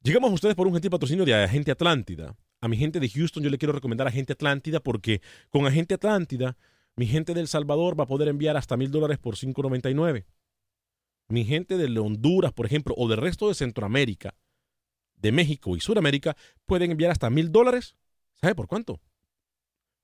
[0.00, 2.36] Llegamos a ustedes por un gentil patrocinio de Agente Atlántida.
[2.60, 6.56] A mi gente de Houston yo le quiero recomendar Agente Atlántida porque con Agente Atlántida
[6.96, 10.24] mi gente del Salvador va a poder enviar hasta mil dólares por 5.99.
[11.28, 14.34] Mi gente de Honduras, por ejemplo, o del resto de Centroamérica,
[15.16, 17.96] de México y Sudamérica, pueden enviar hasta mil dólares.
[18.40, 19.00] ¿Sabe por cuánto?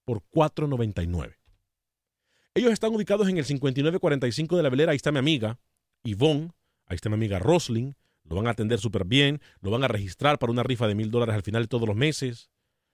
[0.05, 1.37] Por 4.99.
[2.55, 4.93] Ellos están ubicados en el 5945 de la velera.
[4.93, 5.59] Ahí está mi amiga
[6.03, 6.51] Yvonne.
[6.87, 7.95] Ahí está mi amiga Rosling.
[8.25, 9.41] Lo van a atender súper bien.
[9.61, 11.97] Lo van a registrar para una rifa de mil dólares al final de todos los
[11.97, 12.51] meses.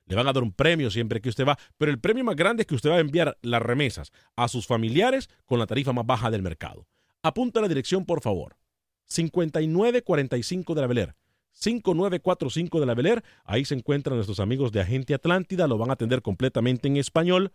[0.08, 2.62] Le van a dar un premio siempre que usted va, pero el premio más grande
[2.62, 6.06] es que usted va a enviar las remesas a sus familiares con la tarifa más
[6.06, 6.86] baja del mercado.
[7.22, 8.56] Apunta la dirección, por favor.
[9.04, 11.14] 5945 de la Beler.
[11.52, 13.24] 5945 de la Beler.
[13.44, 15.66] Ahí se encuentran nuestros amigos de Agente Atlántida.
[15.66, 17.52] Lo van a atender completamente en español.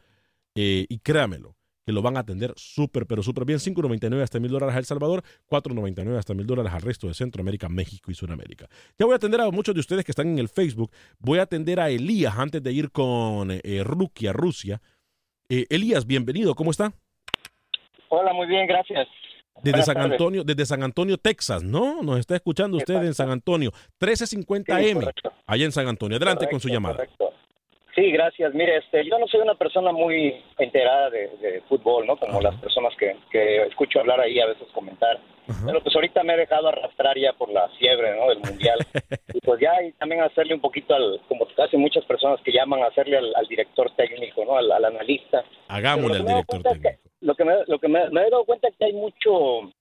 [0.55, 1.55] Eh, y créamelo,
[1.85, 3.59] que lo van a atender súper, pero súper bien.
[3.59, 7.69] 5.99 hasta mil dólares a El Salvador, 4.99 hasta mil dólares al resto de Centroamérica,
[7.69, 8.67] México y Sudamérica.
[8.97, 10.91] Ya voy a atender a muchos de ustedes que están en el Facebook.
[11.19, 14.81] Voy a atender a Elías antes de ir con eh, Rukia, Rusia.
[15.49, 16.93] Eh, Elías, bienvenido, ¿cómo está?
[18.09, 19.07] Hola, muy bien, gracias.
[19.61, 22.01] Desde San Antonio, desde San Antonio, Texas, ¿no?
[22.01, 23.71] Nos está escuchando usted en San Antonio.
[23.99, 25.13] 1350M,
[25.45, 26.17] allá en San Antonio.
[26.17, 26.95] Adelante con su llamada.
[26.95, 27.33] Correcto.
[27.95, 28.53] Sí, gracias.
[28.55, 32.17] Mire, este, yo no soy una persona muy enterada de, fútbol, ¿no?
[32.17, 35.19] Como las personas que, que, escucho hablar ahí a veces comentar.
[35.65, 38.29] Pero pues ahorita me he dejado arrastrar ya por la fiebre, ¿no?
[38.29, 38.79] Del mundial.
[39.33, 42.81] y pues ya y también hacerle un poquito al, como casi muchas personas que llaman
[42.83, 44.57] hacerle al, director técnico, ¿no?
[44.57, 45.43] Al, analista.
[45.67, 46.99] Hagámosle al director técnico.
[47.21, 49.71] lo que, me, lo que me, he dado cuenta es que hay mucho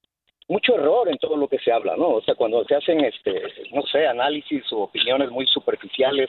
[0.48, 2.08] mucho error en todo lo que se habla, ¿no?
[2.08, 6.28] O sea, cuando se hacen, este, no sé, análisis o opiniones muy superficiales,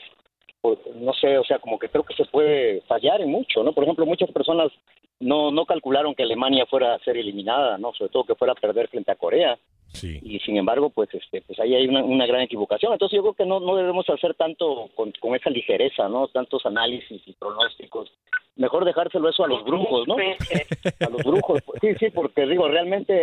[0.64, 3.74] pues, no sé, o sea, como que creo que se puede fallar en mucho, ¿no?
[3.74, 4.72] Por ejemplo, muchas personas
[5.20, 7.92] no, no calcularon que Alemania fuera a ser eliminada, ¿no?
[7.92, 9.58] Sobre todo que fuera a perder frente a Corea.
[10.02, 12.92] Y sin embargo, pues este, pues ahí hay una, gran equivocación.
[12.92, 16.28] Entonces yo creo que no, no debemos hacer tanto con, esa ligereza, ¿no?
[16.28, 18.10] Tantos análisis y pronósticos.
[18.56, 20.16] Mejor dejárselo eso a los brujos, ¿no?
[20.16, 21.60] A los brujos.
[21.80, 23.14] Sí, sí, porque digo, realmente,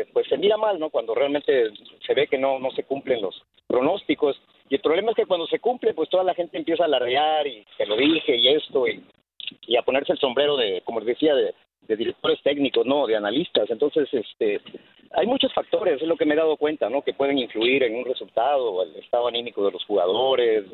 [0.00, 0.90] eh, pues se mira mal, ¿no?
[0.90, 1.70] Cuando realmente
[2.06, 4.40] se ve que no, no se cumplen los pronósticos
[4.70, 7.44] y el problema es que cuando se cumple, pues toda la gente empieza a alardear
[7.46, 9.02] y te lo dije y esto y,
[9.66, 11.52] y a ponerse el sombrero de, como les decía, de,
[11.86, 13.68] directores técnicos, no, de analistas.
[13.70, 14.60] Entonces, este,
[15.12, 17.02] hay muchos factores, es lo que me he dado cuenta, ¿no?
[17.02, 20.64] Que pueden influir en un resultado, el estado anímico de los jugadores,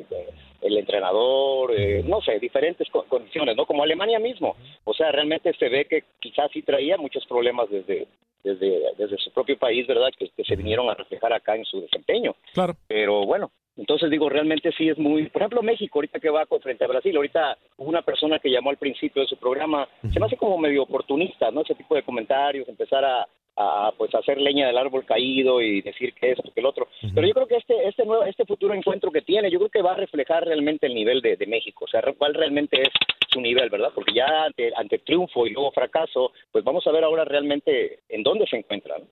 [0.60, 3.66] el entrenador, eh, no sé, diferentes condiciones, ¿no?
[3.66, 4.56] Como Alemania mismo.
[4.84, 8.06] O sea, realmente se ve que quizás sí traía muchos problemas desde
[8.44, 10.10] desde, desde su propio país, ¿verdad?
[10.16, 12.36] Que, que se vinieron a reflejar acá en su desempeño.
[12.54, 12.76] Claro.
[12.86, 16.84] Pero bueno, entonces digo, realmente sí es muy, por ejemplo, México ahorita que va frente
[16.84, 20.26] a Brasil, ahorita hubo una persona que llamó al principio de su programa, se me
[20.26, 21.62] hace como medio oportunista, ¿no?
[21.62, 26.12] Ese tipo de comentarios, empezar a, a pues hacer leña del árbol caído y decir
[26.14, 26.88] que esto, que el otro.
[27.14, 29.82] Pero yo creo que este este nuevo este futuro encuentro que tiene, yo creo que
[29.82, 32.88] va a reflejar realmente el nivel de, de México, o sea, cuál realmente es
[33.30, 33.92] su nivel, ¿verdad?
[33.94, 38.22] Porque ya ante, ante triunfo y luego fracaso, pues vamos a ver ahora realmente en
[38.22, 39.02] dónde se encuentran.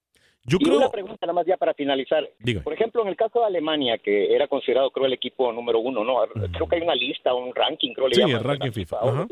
[0.47, 2.29] Yo y creo- una pregunta nada más ya para finalizar.
[2.39, 2.63] Diga.
[2.63, 6.05] Por ejemplo, en el caso de Alemania, que era considerado, creo, el equipo número uno,
[6.05, 6.17] ¿no?
[6.53, 8.37] Creo que hay una lista, un ranking, creo le Sí, llaman.
[8.37, 8.97] el ranking FIFA.
[9.01, 9.27] Ajá.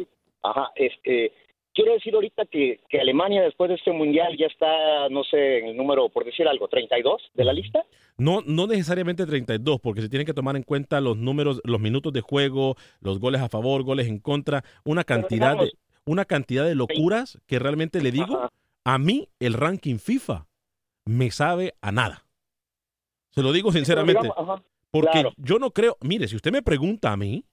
[0.45, 1.33] Ajá, este,
[1.75, 5.67] quiero decir ahorita que, que Alemania después de este mundial ya está, no sé, en
[5.69, 7.85] el número, por decir algo, 32 de la lista.
[8.19, 12.13] No, no necesariamente 32, porque se tienen que tomar en cuenta los números, los minutos
[12.13, 15.71] de juego, los goles a favor, goles en contra, una cantidad de,
[16.07, 18.49] una cantidad de locuras que realmente le digo,
[18.85, 20.47] a mí el ranking FIFA
[21.05, 22.25] me sabe a nada.
[23.31, 24.23] Se lo digo sinceramente.
[24.23, 25.33] digamos, Porque claro.
[25.37, 27.45] yo no creo, mire, si usted me pregunta a mí,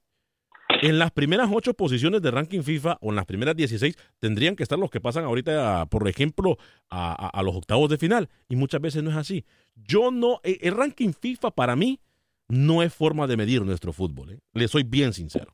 [0.82, 4.64] en las primeras ocho posiciones de ranking FIFA o en las primeras 16 tendrían que
[4.64, 6.58] estar los que pasan ahorita, por ejemplo,
[6.90, 8.30] a, a- a los octavos de final.
[8.50, 9.46] Y muchas veces no es así.
[9.76, 12.00] Yo no, eh, el ranking FIFA para mí
[12.48, 14.32] no es forma de medir nuestro fútbol.
[14.32, 14.40] ¿eh?
[14.54, 15.54] Le soy bien sincero.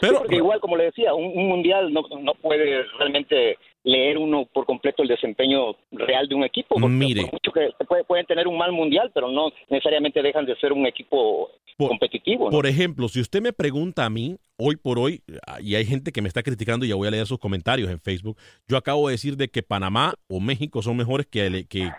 [0.00, 4.46] Pero porque igual, como le decía, un, un mundial no, no puede realmente leer uno
[4.52, 6.74] por completo el desempeño real de un equipo.
[6.74, 7.22] porque Mire.
[7.22, 10.72] por mucho que puede- pueden tener un mal mundial, pero no necesariamente dejan de ser
[10.72, 12.46] un equipo competitivo.
[12.46, 12.50] ¿no?
[12.50, 15.22] Por ejemplo, si usted me pregunta a mí, hoy por hoy,
[15.60, 18.00] y hay gente que me está criticando y ya voy a leer sus comentarios en
[18.00, 18.36] Facebook,
[18.68, 21.90] yo acabo de decir de que Panamá o México son mejores que, que-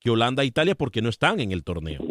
[0.00, 2.02] que Holanda e Italia porque no están en el torneo.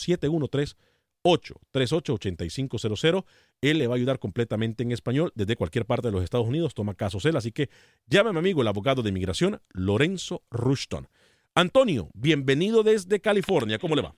[1.25, 3.25] 713-838-8500.
[3.63, 6.75] Él le va a ayudar completamente en español desde cualquier parte de los Estados Unidos.
[6.75, 7.37] Toma casos él.
[7.37, 7.69] Así que
[8.07, 11.09] llámame, amigo, el abogado de inmigración, Lorenzo Rushton.
[11.55, 13.79] Antonio, bienvenido desde California.
[13.79, 14.13] ¿Cómo le va?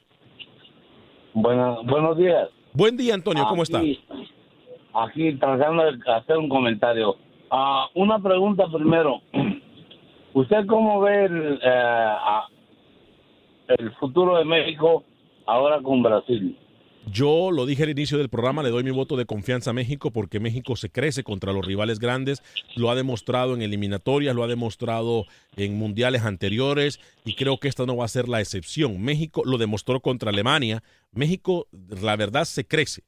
[1.35, 2.49] Buena- buenos días.
[2.73, 3.45] Buen día, Antonio.
[3.49, 3.79] ¿Cómo está?
[3.79, 4.01] Aquí-
[4.99, 7.17] Aquí tratando de hacer un comentario.
[7.51, 9.21] Ah, una pregunta primero.
[10.33, 12.15] ¿Usted cómo ve el, eh,
[13.79, 15.05] el futuro de México
[15.47, 16.59] ahora con Brasil?
[17.09, 20.11] Yo lo dije al inicio del programa, le doy mi voto de confianza a México
[20.11, 22.43] porque México se crece contra los rivales grandes,
[22.75, 25.25] lo ha demostrado en eliminatorias, lo ha demostrado
[25.57, 29.01] en mundiales anteriores y creo que esta no va a ser la excepción.
[29.01, 31.69] México lo demostró contra Alemania, México
[32.03, 33.05] la verdad se crece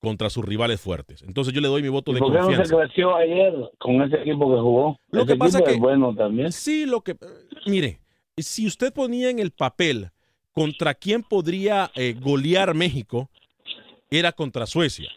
[0.00, 1.22] contra sus rivales fuertes.
[1.22, 2.76] Entonces yo le doy mi voto de ¿Por qué no se confianza.
[2.76, 4.98] creció ayer con ese equipo que jugó?
[5.10, 6.50] Lo Ese que pasa equipo que- es bueno también.
[6.52, 7.16] Sí, lo que...
[7.66, 8.00] Mire,
[8.38, 10.10] si usted ponía en el papel
[10.54, 13.28] contra quién podría eh, golear México,
[14.10, 15.10] era contra Suecia.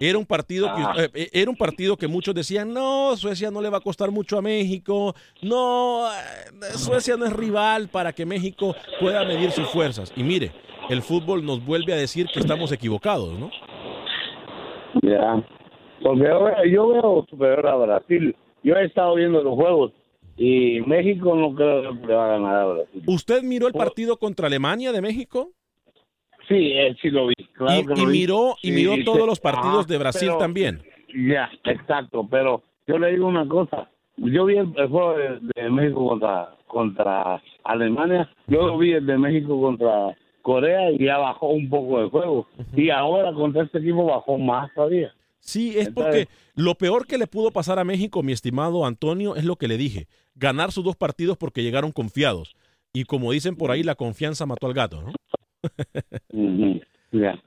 [0.00, 0.94] Era un partido que Ah.
[1.14, 4.36] eh, era un partido que muchos decían, "No, Suecia no le va a costar mucho
[4.36, 5.14] a México.
[5.40, 10.52] No, eh, Suecia no es rival para que México pueda medir sus fuerzas." Y mire,
[10.90, 13.50] el fútbol nos vuelve a decir que estamos equivocados, ¿no?
[15.02, 15.42] Ya.
[16.02, 18.36] Porque yo veo, yo veo superior a Brasil.
[18.62, 19.92] Yo he estado viendo los juegos
[20.36, 23.02] y México no creo que le va a ganar a Brasil.
[23.06, 25.50] ¿Usted miró el partido contra Alemania de México?
[26.48, 27.34] Sí, eh, sí lo vi.
[27.54, 28.12] Claro Y- que lo y vi.
[28.20, 29.26] miró- y miró sí, todos sí.
[29.26, 30.82] los partidos de Brasil pero- también.
[31.14, 32.26] Ya, exacto.
[32.30, 33.88] Pero yo le digo una cosa.
[34.16, 38.28] Yo vi el, el juego de, de México contra contra Alemania.
[38.48, 42.46] Yo vi el de México contra Corea y ya bajó un poco de juego.
[42.76, 45.12] Y ahora contra este equipo bajó más todavía.
[45.38, 49.44] Sí, es porque lo peor que le pudo pasar a México, mi estimado Antonio, es
[49.44, 50.06] lo que le dije.
[50.34, 52.54] Ganar sus dos partidos porque llegaron confiados.
[52.92, 55.12] Y como dicen por ahí, la confianza mató al gato, ¿no?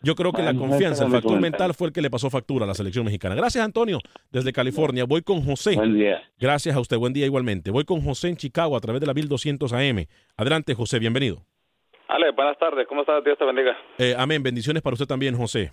[0.01, 2.67] Yo creo que la confianza, el factor mental fue el que le pasó factura a
[2.67, 3.35] la selección mexicana.
[3.35, 3.99] Gracias, Antonio,
[4.31, 5.05] desde California.
[5.05, 5.75] Voy con José.
[5.75, 6.21] Buen día.
[6.39, 6.97] Gracias a usted.
[6.97, 7.71] Buen día igualmente.
[7.71, 10.05] Voy con José en Chicago a través de la 1200 AM.
[10.37, 10.99] Adelante, José.
[10.99, 11.43] Bienvenido.
[12.07, 13.21] Ale, buenas tardes, ¿cómo estás?
[13.23, 13.75] Dios te bendiga.
[13.97, 14.41] Eh, amén.
[14.41, 15.71] Bendiciones para usted también, José.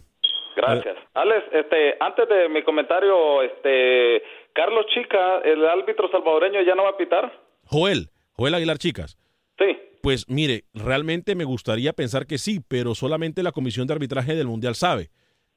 [0.56, 0.96] Gracias.
[1.14, 6.90] Alex, este, antes de mi comentario, este, Carlos Chica, el árbitro salvadoreño ya no va
[6.90, 7.32] a pitar.
[7.64, 9.18] Joel, Joel Aguilar, chicas.
[9.58, 9.76] Sí.
[10.02, 14.46] Pues mire, realmente me gustaría pensar que sí, pero solamente la Comisión de Arbitraje del
[14.46, 15.10] Mundial sabe.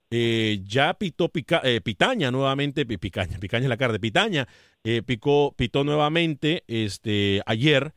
[0.10, 4.48] Eh, ya pitó Pica- eh, Pitaña nuevamente, pi- Picaña, Picaña es la cara de Pitaña,
[4.86, 7.92] eh, picó, pitó nuevamente este, ayer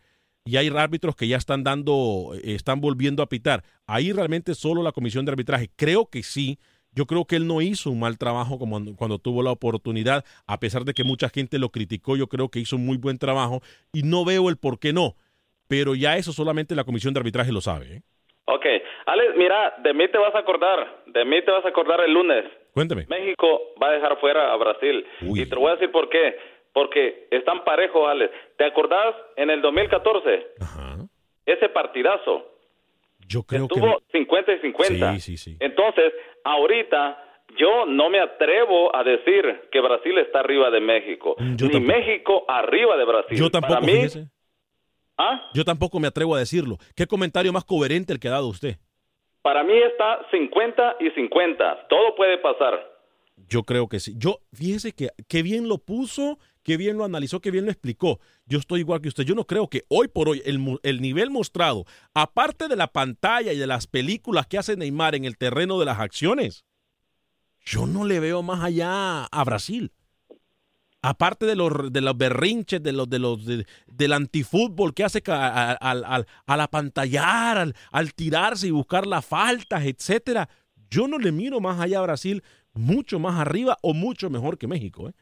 [0.45, 3.63] y hay árbitros que ya están dando, eh, están volviendo a pitar.
[3.87, 5.71] Ahí realmente solo la Comisión de Arbitraje.
[5.77, 6.59] Creo que sí,
[6.93, 10.59] Yo creo que él no hizo un mal trabajo como cuando, tuvo la oportunidad, a
[10.59, 13.61] pesar de que mucha gente lo criticó, yo creo que hizo un muy buen trabajo
[13.93, 15.15] y no veo el por qué no.
[15.69, 17.97] Pero ya eso solamente la comisión de arbitraje lo sabe.
[17.97, 18.03] ¿eh?
[18.47, 18.67] Ok,
[19.07, 22.13] Alex, mira, de mí te vas a acordar, de mí te vas a acordar el
[22.13, 22.45] lunes.
[22.73, 23.07] Cuéntame.
[23.09, 25.07] México va a dejar fuera a Brasil.
[25.21, 26.37] Y te voy a decir por qué.
[26.73, 28.33] Porque están parejos, Alex.
[28.57, 30.47] ¿Te acordás en el 2014?
[31.47, 32.47] Ese partidazo.
[33.31, 34.19] Yo creo Tuvo que...
[34.19, 35.13] 50 y 50.
[35.15, 35.57] Sí, sí, sí.
[35.61, 36.13] Entonces,
[36.43, 41.37] ahorita yo no me atrevo a decir que Brasil está arriba de México.
[41.39, 43.39] ni México arriba de Brasil.
[43.39, 44.07] Yo tampoco, Para mí.
[45.17, 45.51] ¿Ah?
[45.55, 46.79] Yo tampoco me atrevo a decirlo.
[46.97, 48.77] ¿Qué comentario más coherente el que ha dado usted?
[49.43, 51.87] para mí está 50 y 50.
[51.89, 52.79] Todo puede pasar.
[53.49, 54.15] Yo creo que sí.
[54.19, 58.21] Yo, fíjese que, que bien lo puso, que bien lo analizó, que bien lo explicó.
[58.47, 59.25] Yo estoy igual que usted.
[59.25, 63.59] Yo no creo que hoy por hoy el, nivel mostrado, aparte de la pantalla y
[63.59, 66.65] de las películas que hace Neymar en el terreno de las acciones,
[67.65, 69.93] yo no le veo más allá a Brasil.
[71.03, 75.23] Aparte de los, de los berrinches, de los, de los, de- del antifútbol que hace
[75.29, 80.51] al, al, al apantallar, al, al tirarse y buscar las faltas, etcétera.
[80.91, 82.43] Yo no le miro más allá a Brasil,
[82.75, 85.09] mucho más arriba o mucho mejor que México.
[85.09, 85.13] ¿eh?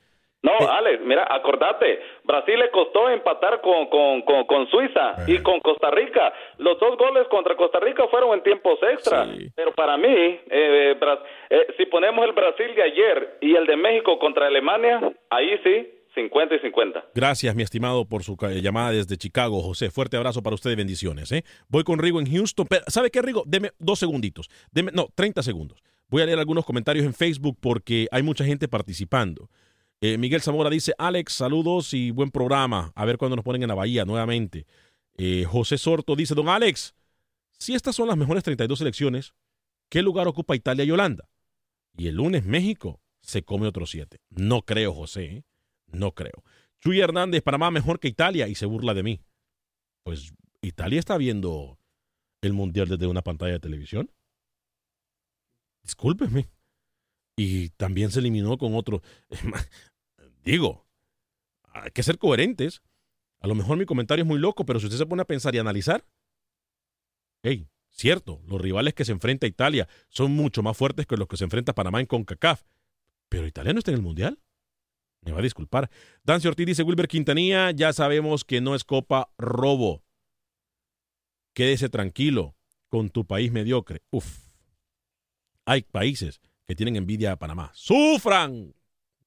[0.43, 5.59] No, Alex, mira, acordate, Brasil le costó empatar con, con, con, con Suiza y con
[5.61, 6.33] Costa Rica.
[6.59, 9.27] Los dos goles contra Costa Rica fueron en tiempos extra.
[9.57, 10.97] Pero para mí, eh,
[11.51, 15.99] eh, si ponemos el Brasil de ayer y el de México contra Alemania, ahí sí,
[16.15, 17.05] 50 y 50.
[17.15, 19.91] Gracias, mi estimado, por su llamada desde Chicago, José.
[19.91, 21.33] Fuerte abrazo para usted y bendiciones.
[21.33, 21.45] ¿eh?
[21.69, 22.67] Voy con Rigo en Houston.
[22.69, 23.43] Pero, ¿Sabe qué, Rigo?
[23.47, 24.49] Deme dos segunditos.
[24.71, 25.83] Deme, no, 30 segundos.
[26.09, 29.49] Voy a leer algunos comentarios en Facebook porque hay mucha gente participando.
[30.01, 32.93] Eh, Miguel Zamora dice, Alex, saludos y buen programa.
[32.95, 34.67] A ver cuándo nos ponen en la bahía nuevamente.
[35.17, 36.95] Eh, José Sorto dice, don Alex,
[37.59, 39.35] si estas son las mejores 32 selecciones,
[39.89, 41.29] ¿qué lugar ocupa Italia y Holanda?
[41.97, 44.21] Y el lunes México se come otros siete.
[44.31, 45.25] No creo, José.
[45.25, 45.45] ¿eh?
[45.89, 46.45] No creo.
[46.81, 49.21] Chuy Hernández, Panamá mejor que Italia y se burla de mí.
[50.05, 50.33] Pues
[50.63, 51.79] Italia está viendo
[52.41, 54.13] el Mundial desde una pantalla de televisión.
[55.83, 56.49] Discúlpeme.
[57.39, 59.01] Y también se eliminó con otro.
[60.45, 60.89] Digo,
[61.73, 62.83] hay que ser coherentes.
[63.39, 65.55] A lo mejor mi comentario es muy loco, pero si usted se pone a pensar
[65.55, 66.05] y analizar,
[67.45, 71.29] hey, cierto, los rivales que se enfrenta a Italia son mucho más fuertes que los
[71.29, 72.65] que se enfrenta Panamá en CONCACAF.
[73.29, 74.41] Pero Italia no está en el Mundial.
[75.21, 75.91] Me va a disculpar.
[76.25, 80.03] Dancio Ortiz dice Wilber Quintanilla, ya sabemos que no es copa robo.
[81.55, 82.57] Quédese tranquilo
[82.89, 84.03] con tu país mediocre.
[84.11, 84.49] Uf.
[85.67, 87.71] Hay países que tienen envidia a Panamá.
[87.75, 88.75] ¡Sufran!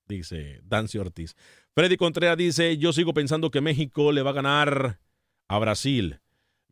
[0.08, 1.36] Dice Dancio Ortiz.
[1.74, 5.00] Freddy Contreras dice, yo sigo pensando que México le va a ganar
[5.48, 6.20] a Brasil.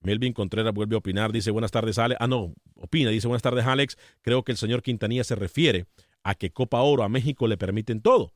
[0.01, 2.21] Melvin Contreras vuelve a opinar, dice buenas tardes Alex.
[2.21, 3.97] Ah, no, opina, dice buenas tardes Alex.
[4.21, 5.87] Creo que el señor Quintanilla se refiere
[6.21, 8.33] a que Copa Oro a México le permiten todo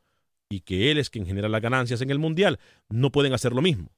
[0.49, 2.59] y que él es quien genera las ganancias en el Mundial.
[2.89, 3.91] No pueden hacer lo mismo.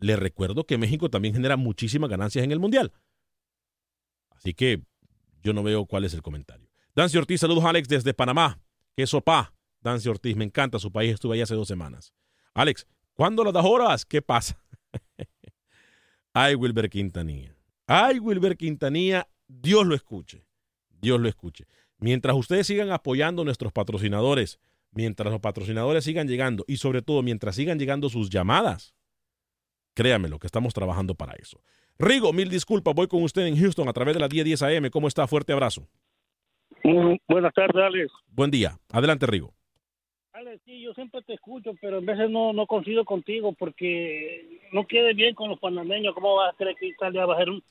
[0.00, 2.92] Le recuerdo que México también genera muchísimas ganancias en el Mundial.
[4.30, 4.82] Así que
[5.42, 6.71] yo no veo cuál es el comentario.
[6.94, 8.60] Dancy Ortiz, saludos Alex desde Panamá.
[8.94, 9.54] Qué sopa.
[9.80, 12.12] Dancy Ortiz, me encanta su país, estuve allá hace dos semanas.
[12.52, 14.04] Alex, ¿cuándo las das horas?
[14.04, 14.62] ¿Qué pasa?
[16.34, 17.56] Ay, Wilber Quintanilla.
[17.86, 20.46] Ay, Wilber Quintanilla, Dios lo escuche.
[20.90, 21.64] Dios lo escuche.
[21.96, 24.58] Mientras ustedes sigan apoyando a nuestros patrocinadores,
[24.90, 28.94] mientras los patrocinadores sigan llegando y sobre todo mientras sigan llegando sus llamadas,
[29.94, 31.62] créanmelo que estamos trabajando para eso.
[31.98, 34.90] Rigo, mil disculpas, voy con usted en Houston a través de la 1010 AM.
[34.90, 35.26] ¿Cómo está?
[35.26, 35.88] Fuerte abrazo.
[36.84, 38.12] Mm, Buenas tardes, Alex.
[38.28, 38.72] Buen día.
[38.92, 39.52] Adelante, Rigo.
[40.32, 44.86] Alex, sí, yo siempre te escucho, pero a veces no, no coincido contigo porque no
[44.86, 46.14] quede bien con los panameños.
[46.14, 47.62] ¿Cómo vas a creer que Italia va a ser, un-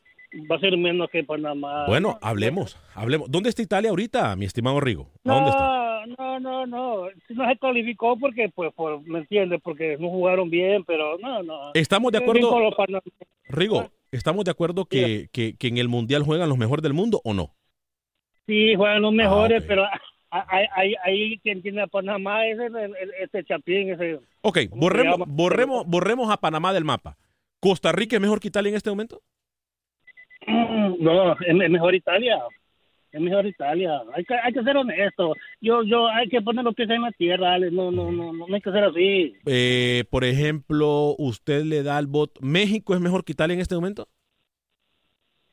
[0.50, 1.88] va a ser menos que Panamá?
[1.88, 3.30] Bueno, hablemos, hablemos.
[3.32, 5.10] ¿Dónde está Italia ahorita, mi estimado Rigo?
[5.26, 5.82] ¿A dónde está?
[6.18, 7.08] No, no, no, no.
[7.28, 9.60] Se calificó porque, pues, por, ¿me entiendes?
[9.64, 11.72] Porque no jugaron bien, pero no, no.
[11.74, 12.72] Estamos de acuerdo-.
[13.50, 17.22] Rigo, ¿estamos de acuerdo que, que, que en el Mundial juegan los mejores del mundo
[17.24, 17.54] o no?
[18.52, 19.66] Sí, juegan los mejores, ok.
[19.66, 19.86] pero
[21.04, 24.20] ahí, quien tiene a Panamá es el, el- el- este Chapín, ese...
[24.42, 27.16] Ok, borremos, borremos, borremos a Panamá del mapa.
[27.62, 29.22] ¿Costa Rica es mejor que Italia en este momento?
[30.46, 32.40] Mm, No, es, mejor Italia.
[33.14, 34.02] Es mejor Italia.
[34.14, 35.34] Hay que, hay que ser honesto.
[35.62, 37.72] Yo, yo, hay que poner los pies en la tierra, Alex.
[37.72, 39.34] No, no, no, no hay que ser así.
[39.46, 42.42] Eh, por ejemplo, usted le da el voto.
[42.44, 44.10] ¿México es mejor que Italia en este momento?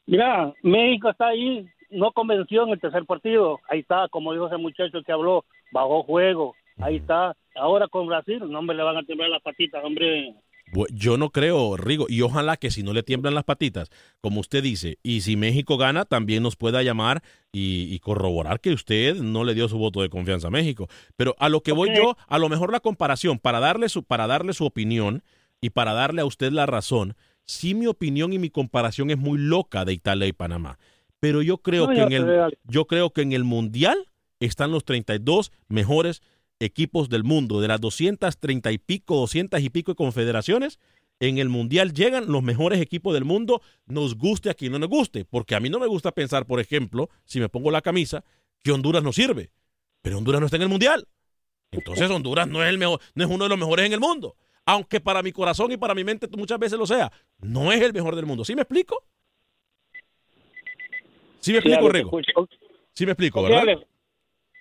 [0.06, 1.68] Mira, México está ahí.
[1.90, 3.60] No convenció en el tercer partido.
[3.68, 6.54] Ahí está, como dijo ese muchacho que habló, bajó juego.
[6.80, 7.34] Ahí está.
[7.54, 10.34] Ahora con Brasil, no, hombre, le van a temblar las patitas, hombre.
[10.92, 14.62] Yo no creo, Rigo, y ojalá que si no le tiemblan las patitas, como usted
[14.62, 17.22] dice, y si México gana, también nos pueda llamar
[17.52, 20.88] y, y corroborar que usted no le dio su voto de confianza a México.
[21.16, 24.26] Pero a lo que voy yo, a lo mejor la comparación, para darle su, para
[24.26, 25.22] darle su opinión
[25.60, 29.38] y para darle a usted la razón, sí mi opinión y mi comparación es muy
[29.38, 30.78] loca de Italia y Panamá.
[31.20, 34.08] Pero yo creo No, que en el, yo creo que en el mundial
[34.40, 36.22] están los 32 mejores
[36.60, 37.60] equipos del mundo.
[37.60, 40.78] De las 230 y pico, 200 y pico de confederaciones,
[41.20, 44.88] en el mundial llegan los mejores equipos del mundo, nos guste a quien no nos
[44.88, 45.24] guste.
[45.24, 48.24] Porque a mí no me gusta pensar, por ejemplo, si me pongo la camisa,
[48.62, 49.50] que Honduras no sirve.
[50.02, 51.08] Pero Honduras no está en el mundial.
[51.70, 54.36] Entonces Honduras no es, el mejor, no es uno de los mejores en el mundo.
[54.64, 57.10] Aunque para mi corazón y para mi mente muchas veces lo sea.
[57.38, 58.44] No es el mejor del mundo.
[58.44, 59.04] ¿Sí me explico?
[61.40, 62.10] ¿Sí me explico, Rigo?
[62.92, 63.78] Sí me explico, ¿verdad?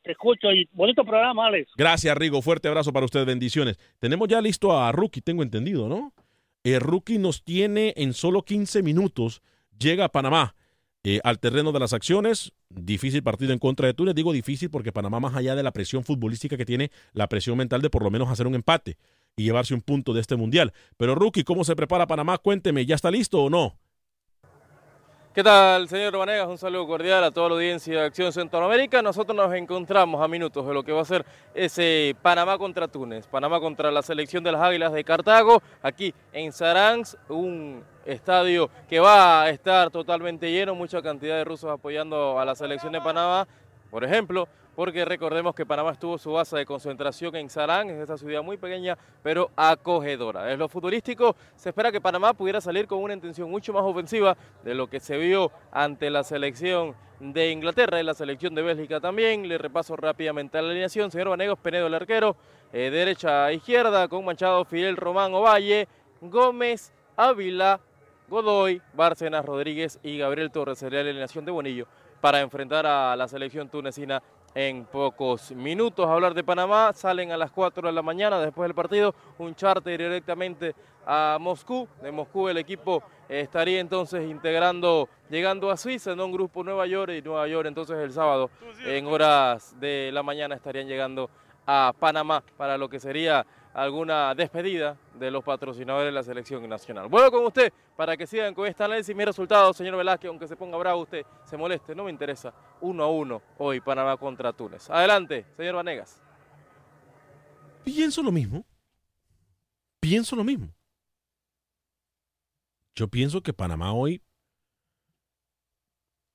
[0.04, 1.72] Te escucho y bonito programa, Alex.
[1.76, 2.42] Gracias, Rigo.
[2.42, 3.26] Fuerte abrazo para usted.
[3.26, 3.78] Bendiciones.
[4.00, 6.14] Tenemos ya listo a Rookie, tengo entendido, ¿no?
[6.64, 9.42] El Rookie nos tiene en solo 15 minutos.
[9.78, 10.56] Llega a Panamá
[11.04, 12.54] eh, al terreno de las acciones.
[12.70, 14.16] Difícil partido en contra de Túnez.
[14.16, 17.82] Digo difícil porque Panamá, más allá de la presión futbolística que tiene, la presión mental
[17.82, 18.98] de por lo menos hacer un empate
[19.36, 20.74] y llevarse un punto de este mundial.
[20.98, 22.38] Pero, Rookie, ¿cómo se prepara Panamá?
[22.38, 23.78] Cuénteme, ¿ya está listo o no?
[25.38, 26.48] ¿Qué tal, señor Vanegas?
[26.48, 29.04] Un saludo cordial a toda la audiencia de Acción Centroamérica.
[29.04, 31.24] Nosotros nos encontramos a minutos de lo que va a ser
[31.54, 33.28] ese Panamá contra Túnez.
[33.28, 39.00] Panamá contra la selección de las Águilas de Cartago, aquí en Saransk, un estadio que
[39.00, 43.48] va a estar totalmente lleno, mucha cantidad de rusos apoyando a la selección de Panamá,
[43.90, 48.16] por ejemplo, porque recordemos que Panamá estuvo su base de concentración en Sarán, es esta
[48.16, 50.44] ciudad muy pequeña, pero acogedora.
[50.44, 54.38] Desde lo futurístico, se espera que Panamá pudiera salir con una intención mucho más ofensiva
[54.64, 59.00] de lo que se vio ante la selección de Inglaterra y la selección de Bélgica
[59.00, 59.48] también.
[59.48, 61.10] Le repaso rápidamente la alineación.
[61.10, 62.36] Señor Vanegos, Penedo el arquero,
[62.72, 65.88] eh, derecha a izquierda con Manchado, Fidel Román Ovalle,
[66.22, 67.80] Gómez, Ávila,
[68.28, 71.88] Godoy, Bárcenas, Rodríguez y Gabriel Torres sería la alineación de Bonillo
[72.22, 74.22] para enfrentar a la selección tunecina
[74.56, 76.10] en pocos minutos.
[76.10, 80.00] Hablar de Panamá, salen a las 4 de la mañana después del partido, un charter
[80.00, 80.74] directamente
[81.06, 81.88] a Moscú.
[82.02, 87.12] De Moscú el equipo estaría entonces integrando, llegando a Suiza en un grupo Nueva York
[87.18, 88.50] y Nueva York entonces el sábado
[88.86, 91.30] en horas de la mañana estarían llegando
[91.68, 93.46] a Panamá para lo que sería
[93.78, 97.08] alguna despedida de los patrocinadores de la selección nacional.
[97.10, 99.16] Vuelvo con usted para que sigan con este análisis.
[99.16, 102.52] Mi resultado, señor Velázquez, aunque se ponga bravo usted, se moleste, no me interesa.
[102.82, 104.90] Uno a uno hoy Panamá contra Túnez.
[104.90, 106.20] Adelante, señor Vanegas.
[107.84, 108.66] Pienso lo mismo.
[110.00, 110.74] Pienso lo mismo.
[112.96, 114.24] Yo pienso que Panamá hoy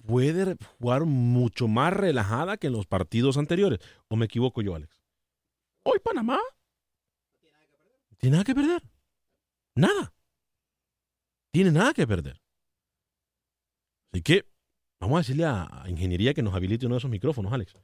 [0.06, 3.80] puede jugar mucho más relajada que en los partidos anteriores.
[4.06, 5.02] ¿O me equivoco yo, Alex?
[5.82, 6.38] Hoy Panamá
[8.22, 8.82] tiene nada que perder.
[9.74, 10.14] Nada.
[11.52, 12.40] Tiene nada que perder.
[14.12, 14.46] Así que
[15.00, 17.74] vamos a decirle a, Ingeniería que nos habilite uno de esos micrófonos, Alex,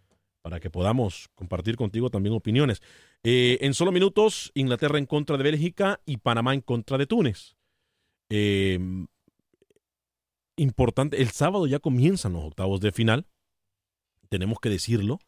[0.40, 2.82] para que podamos compartir contigo también opiniones.
[3.24, 7.56] Eh, en solo minutos, Inglaterra en contra de Bélgica y Panamá en contra de Túnez.
[8.30, 8.78] Eh,
[10.56, 13.26] importante, el sábado ya comienzan los octavos de final.
[14.28, 15.18] Tenemos que decirlo.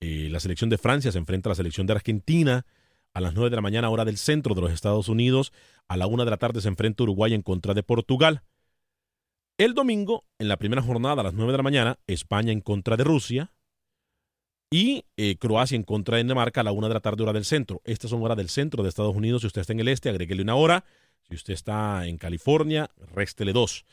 [0.00, 2.66] Eh, la selección de Francia se enfrenta a la selección de Argentina
[3.14, 5.52] a las 9 de la mañana, hora del centro de los Estados Unidos.
[5.88, 8.42] A la 1 de la tarde se enfrenta Uruguay en contra de Portugal.
[9.58, 12.96] El domingo, en la primera jornada a las 9 de la mañana, España en contra
[12.96, 13.52] de Rusia.
[14.70, 17.44] Y eh, Croacia en contra de Dinamarca a la 1 de la tarde, hora del
[17.44, 17.80] centro.
[17.84, 19.40] Estas son horas del centro de Estados Unidos.
[19.40, 20.84] Si usted está en el este, agréguele una hora.
[21.28, 23.84] Si usted está en California, réstele dos.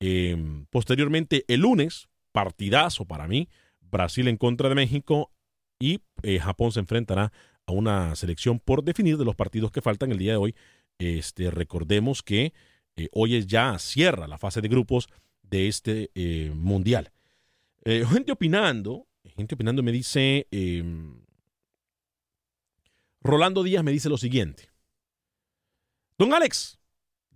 [0.00, 3.48] Eh, posteriormente, el lunes, partidazo para mí,
[3.80, 5.30] Brasil en contra de México
[5.78, 7.32] y eh, Japón se enfrentará
[7.66, 10.54] a una selección por definir de los partidos que faltan el día de hoy.
[10.98, 12.52] Este, recordemos que
[12.96, 15.08] eh, hoy ya cierra la fase de grupos
[15.42, 17.12] de este eh, mundial.
[17.84, 19.06] Eh, gente opinando,
[19.36, 20.82] gente opinando me dice, eh,
[23.20, 24.70] Rolando Díaz me dice lo siguiente.
[26.18, 26.78] Don Alex,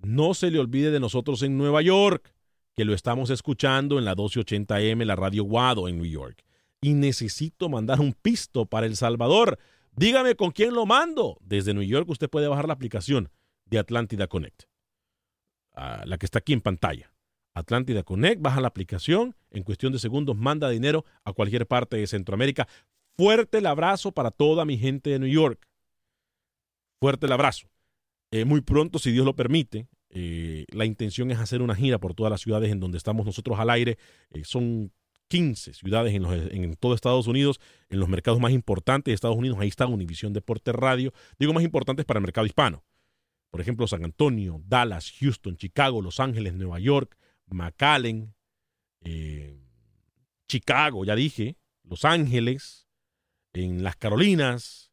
[0.02, 2.32] no se le olvide de nosotros en Nueva York,
[2.74, 6.44] que lo estamos escuchando en la 1280M, la Radio Guado en New York.
[6.80, 9.58] Y necesito mandar un pisto para El Salvador.
[9.96, 11.38] Dígame con quién lo mando.
[11.40, 13.30] Desde New York usted puede bajar la aplicación
[13.64, 14.64] de Atlántida Connect,
[15.74, 17.12] ah, la que está aquí en pantalla.
[17.54, 22.06] Atlántida Connect, baja la aplicación, en cuestión de segundos manda dinero a cualquier parte de
[22.06, 22.68] Centroamérica.
[23.16, 25.66] Fuerte el abrazo para toda mi gente de New York.
[27.00, 27.68] Fuerte el abrazo.
[28.30, 32.12] Eh, muy pronto, si Dios lo permite, eh, la intención es hacer una gira por
[32.12, 33.96] todas las ciudades en donde estamos nosotros al aire.
[34.30, 34.92] Eh, son
[35.28, 39.58] 15 ciudades en, todo Estados Unidos, en los mercados más importantes de Estados Unidos.
[39.60, 41.12] Ahí está Univisión Deporte Radio.
[41.38, 42.84] Digo más importantes para el mercado hispano.
[43.50, 47.16] Por ejemplo, San Antonio, Dallas, Houston, Chicago, Los Ángeles, Nueva York,
[47.46, 48.34] McAllen,
[49.00, 49.58] eh,
[50.48, 52.86] Chicago, ya dije, Los Ángeles,
[53.52, 54.90] en las Carolinas,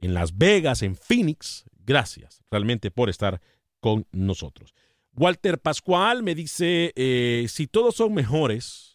[0.00, 1.64] en Las Vegas, en Phoenix.
[1.84, 3.40] Gracias realmente por estar
[3.80, 4.74] con nosotros.
[5.12, 8.87] Walter Pascual me dice, eh, si todos son mejores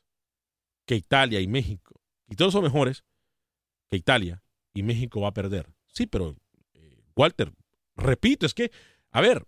[0.86, 3.04] que Italia y México, y todos son mejores
[3.90, 5.70] que Italia y México va a perder.
[5.88, 6.36] Sí, pero
[6.74, 7.54] eh, Walter,
[7.96, 8.72] repito, es que,
[9.12, 9.46] a ver,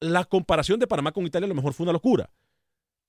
[0.00, 2.30] la comparación de Panamá con Italia a lo mejor fue una locura,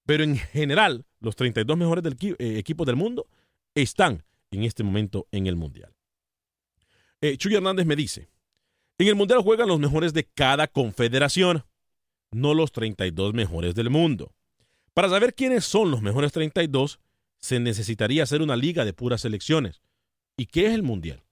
[0.06, 3.28] pero en general los 32 mejores del, eh, equipos del mundo
[3.76, 5.96] están en este momento en el Mundial.
[7.38, 8.30] Chuy Hernández me dice,
[8.98, 11.64] en el Mundial juegan los mejores de cada confederación
[12.34, 14.34] no los 32 mejores del mundo.
[14.94, 17.00] Para saber quiénes son los mejores 32,
[17.44, 19.82] se necesitaría hacer una liga de puras selecciones.
[20.38, 21.24] ¿Y qué es el Mundial?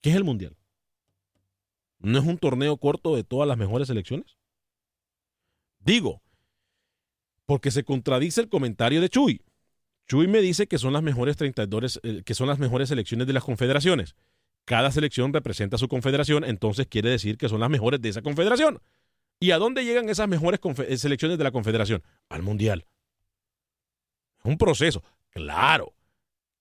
[0.00, 0.56] ¿Qué es el Mundial?
[2.00, 4.36] ¿No es un torneo corto de todas las mejores selecciones?
[5.78, 6.22] Digo,
[7.46, 9.42] porque se contradice el comentario de Chuy.
[10.08, 13.32] Chuy me dice que son las mejores 32, eh, que son las mejores selecciones de
[13.32, 14.16] las confederaciones
[14.68, 18.80] cada selección representa su confederación, entonces quiere decir que son las mejores de esa confederación.
[19.40, 22.02] ¿Y a dónde llegan esas mejores eh, selecciones de la confederación?
[22.28, 22.84] Al mundial.
[24.48, 25.02] Un proceso.
[25.30, 25.94] Claro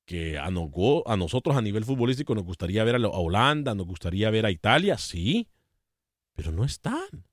[0.06, 4.30] que a, a, nosotros a nivel futbolístico nos gustaría ver a, a Holanda, nos gustaría
[4.30, 5.48] ver a Italia, sí,
[6.36, 7.26] pero no están.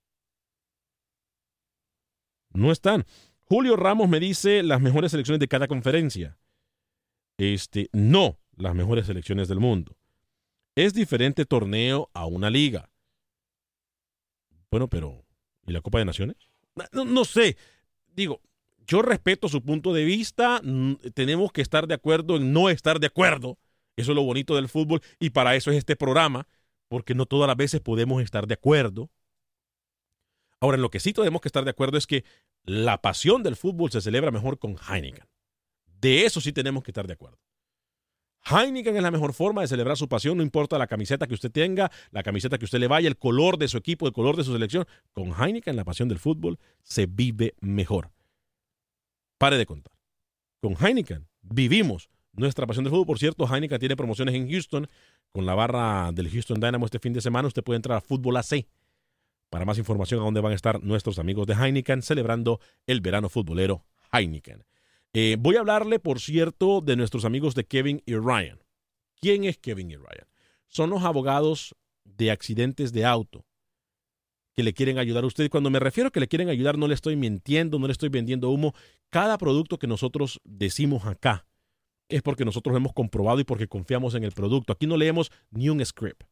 [2.51, 3.05] No están.
[3.45, 6.39] Julio Ramos me dice las mejores selecciones de cada conferencia.
[7.37, 9.97] Este, no las mejores selecciones del mundo.
[10.75, 12.91] Es diferente torneo a una liga.
[14.71, 15.25] Bueno, pero
[15.67, 16.37] ¿y la Copa de Naciones?
[16.93, 17.57] No, sé.
[18.15, 18.41] Digo,
[18.87, 20.61] yo respeto su punto de vista.
[21.15, 23.59] Tenemos que estar de acuerdo en no estar de acuerdo.
[23.97, 26.47] Eso es lo bonito del fútbol y para eso es este programa,
[26.89, 29.11] porque no todas las veces podemos estar de acuerdo.
[30.61, 32.25] Ahora, en lo que sí tenemos que estar de acuerdo es que
[32.65, 35.27] la pasión del fútbol se celebra mejor con Heineken.
[36.01, 37.39] De eso sí tenemos que estar de acuerdo.
[38.47, 41.51] Heineken es la mejor forma de celebrar su pasión, no importa la camiseta que usted
[41.51, 44.45] tenga, la camiseta que usted le vaya, el color de su equipo, el color de
[44.45, 44.87] su selección.
[45.13, 48.11] Con Heineken, la pasión del fútbol se vive mejor.
[49.39, 49.95] Pare de contar.
[50.61, 53.07] Con Heineken vivimos nuestra pasión del fútbol.
[53.07, 54.89] Por cierto, Heineken tiene promociones en Houston
[55.33, 57.49] con la barra del Houston Dynamo este fin de semana.
[57.49, 58.67] Usted puede entrar a Fútbol AC
[59.51, 63.29] para más información a dónde van a estar nuestros amigos de Heineken celebrando el verano
[63.29, 64.65] futbolero Heineken.
[65.13, 68.59] Eh, voy a hablarle, por cierto, de nuestros amigos de Kevin y Ryan.
[69.21, 70.27] ¿Quién es Kevin y Ryan?
[70.67, 73.45] Son los abogados de accidentes de auto
[74.55, 75.51] que le quieren ayudar a usted.
[75.51, 78.09] Cuando me refiero a que le quieren ayudar, no le estoy mintiendo, no le estoy
[78.09, 78.75] vendiendo humo.
[79.11, 81.47] Cada producto que nosotros decimos acá
[82.09, 84.73] es porque nosotros hemos comprobado y porque confiamos en el producto.
[84.73, 86.23] Aquí no leemos ni un script.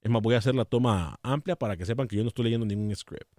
[0.00, 2.44] Es más, voy a hacer la toma amplia para que sepan que yo no estoy
[2.44, 3.32] leyendo ningún script.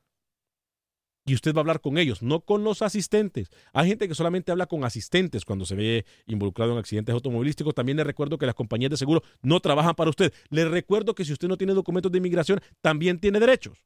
[1.26, 3.50] Y usted va a hablar con ellos, no con los asistentes.
[3.72, 7.74] Hay gente que solamente habla con asistentes cuando se ve involucrado en accidentes automovilísticos.
[7.74, 10.34] También le recuerdo que las compañías de seguro no trabajan para usted.
[10.50, 13.78] Le recuerdo que si usted no tiene documentos de inmigración, también tiene derechos.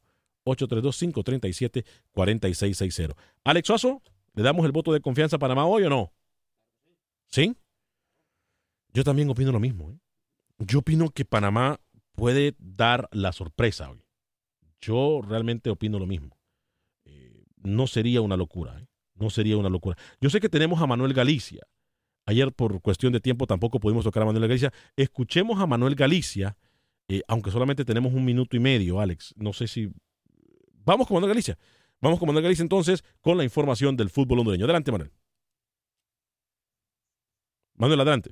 [0.45, 3.15] 832-537-4660.
[3.43, 6.13] Alex Suazo, ¿le damos el voto de confianza a Panamá hoy o no?
[7.27, 7.55] ¿Sí?
[8.93, 9.91] Yo también opino lo mismo.
[9.91, 9.99] ¿eh?
[10.59, 11.79] Yo opino que Panamá
[12.15, 14.03] puede dar la sorpresa hoy.
[14.81, 16.37] Yo realmente opino lo mismo.
[17.05, 18.87] Eh, no sería una locura, ¿eh?
[19.19, 19.97] No sería una locura.
[20.21, 21.61] Yo sé que tenemos a Manuel Galicia.
[22.25, 24.73] Ayer por cuestión de tiempo tampoco pudimos tocar a Manuel Galicia.
[24.95, 26.57] Escuchemos a Manuel Galicia,
[27.07, 29.33] eh, aunque solamente tenemos un minuto y medio, Alex.
[29.37, 29.89] No sé si...
[30.83, 31.57] Vamos con Manuel Galicia.
[32.01, 34.65] Vamos con Manuel Galicia entonces con la información del fútbol hondureño.
[34.65, 35.11] Adelante, Manuel.
[37.75, 38.31] Manuel, adelante.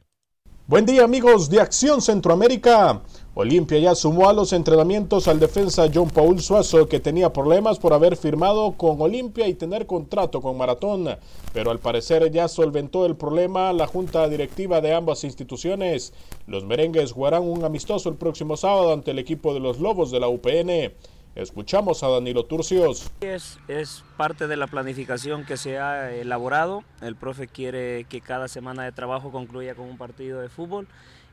[0.68, 3.04] Buen día amigos de Acción Centroamérica.
[3.38, 7.92] Olimpia ya sumó a los entrenamientos al defensa John Paul Suazo que tenía problemas por
[7.92, 11.18] haber firmado con Olimpia y tener contrato con Maratón,
[11.52, 16.14] pero al parecer ya solventó el problema la junta directiva de ambas instituciones.
[16.48, 20.22] Los merengues jugarán un amistoso el próximo sábado ante el equipo de los Lobos de
[20.22, 20.94] la UPN.
[21.36, 23.12] Escuchamos a Danilo Turcios.
[23.20, 26.86] Es, es parte de la planificación que se ha elaborado.
[27.02, 30.88] El profe quiere que cada semana de trabajo concluya con un partido de fútbol.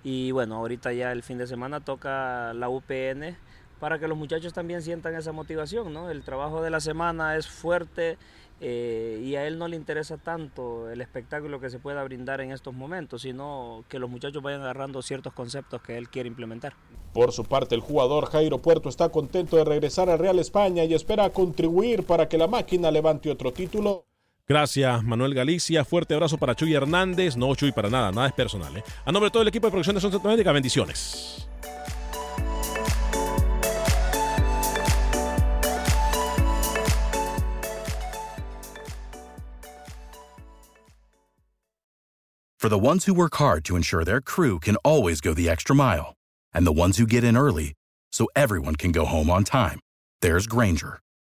[0.04, 3.36] Y bueno, ahorita ya el fin de semana toca la UPN
[3.78, 5.92] para que los muchachos también sientan esa motivación.
[5.92, 6.10] ¿no?
[6.10, 8.18] El trabajo de la semana es fuerte
[8.60, 12.52] eh, y a él no le interesa tanto el espectáculo que se pueda brindar en
[12.52, 16.74] estos momentos, sino que los muchachos vayan agarrando ciertos conceptos que él quiere implementar.
[17.12, 20.94] Por su parte, el jugador Jairo Puerto está contento de regresar al Real España y
[20.94, 24.06] espera contribuir para que la máquina levante otro título.
[24.48, 25.84] Gracias, Manuel Galicia.
[25.84, 27.36] Fuerte abrazo para Chuy Hernández.
[27.36, 28.76] No, Chuy, para nada, nada es personal.
[28.76, 28.82] ¿eh?
[29.04, 31.46] A nombre de todo el equipo de producción de Son Centroamérica, bendiciones.
[42.62, 45.74] For the ones who work hard to ensure their crew can always go the extra
[45.74, 46.14] mile,
[46.54, 47.74] and the ones who get in early
[48.12, 49.80] so everyone can go home on time,
[50.20, 51.00] there's Granger,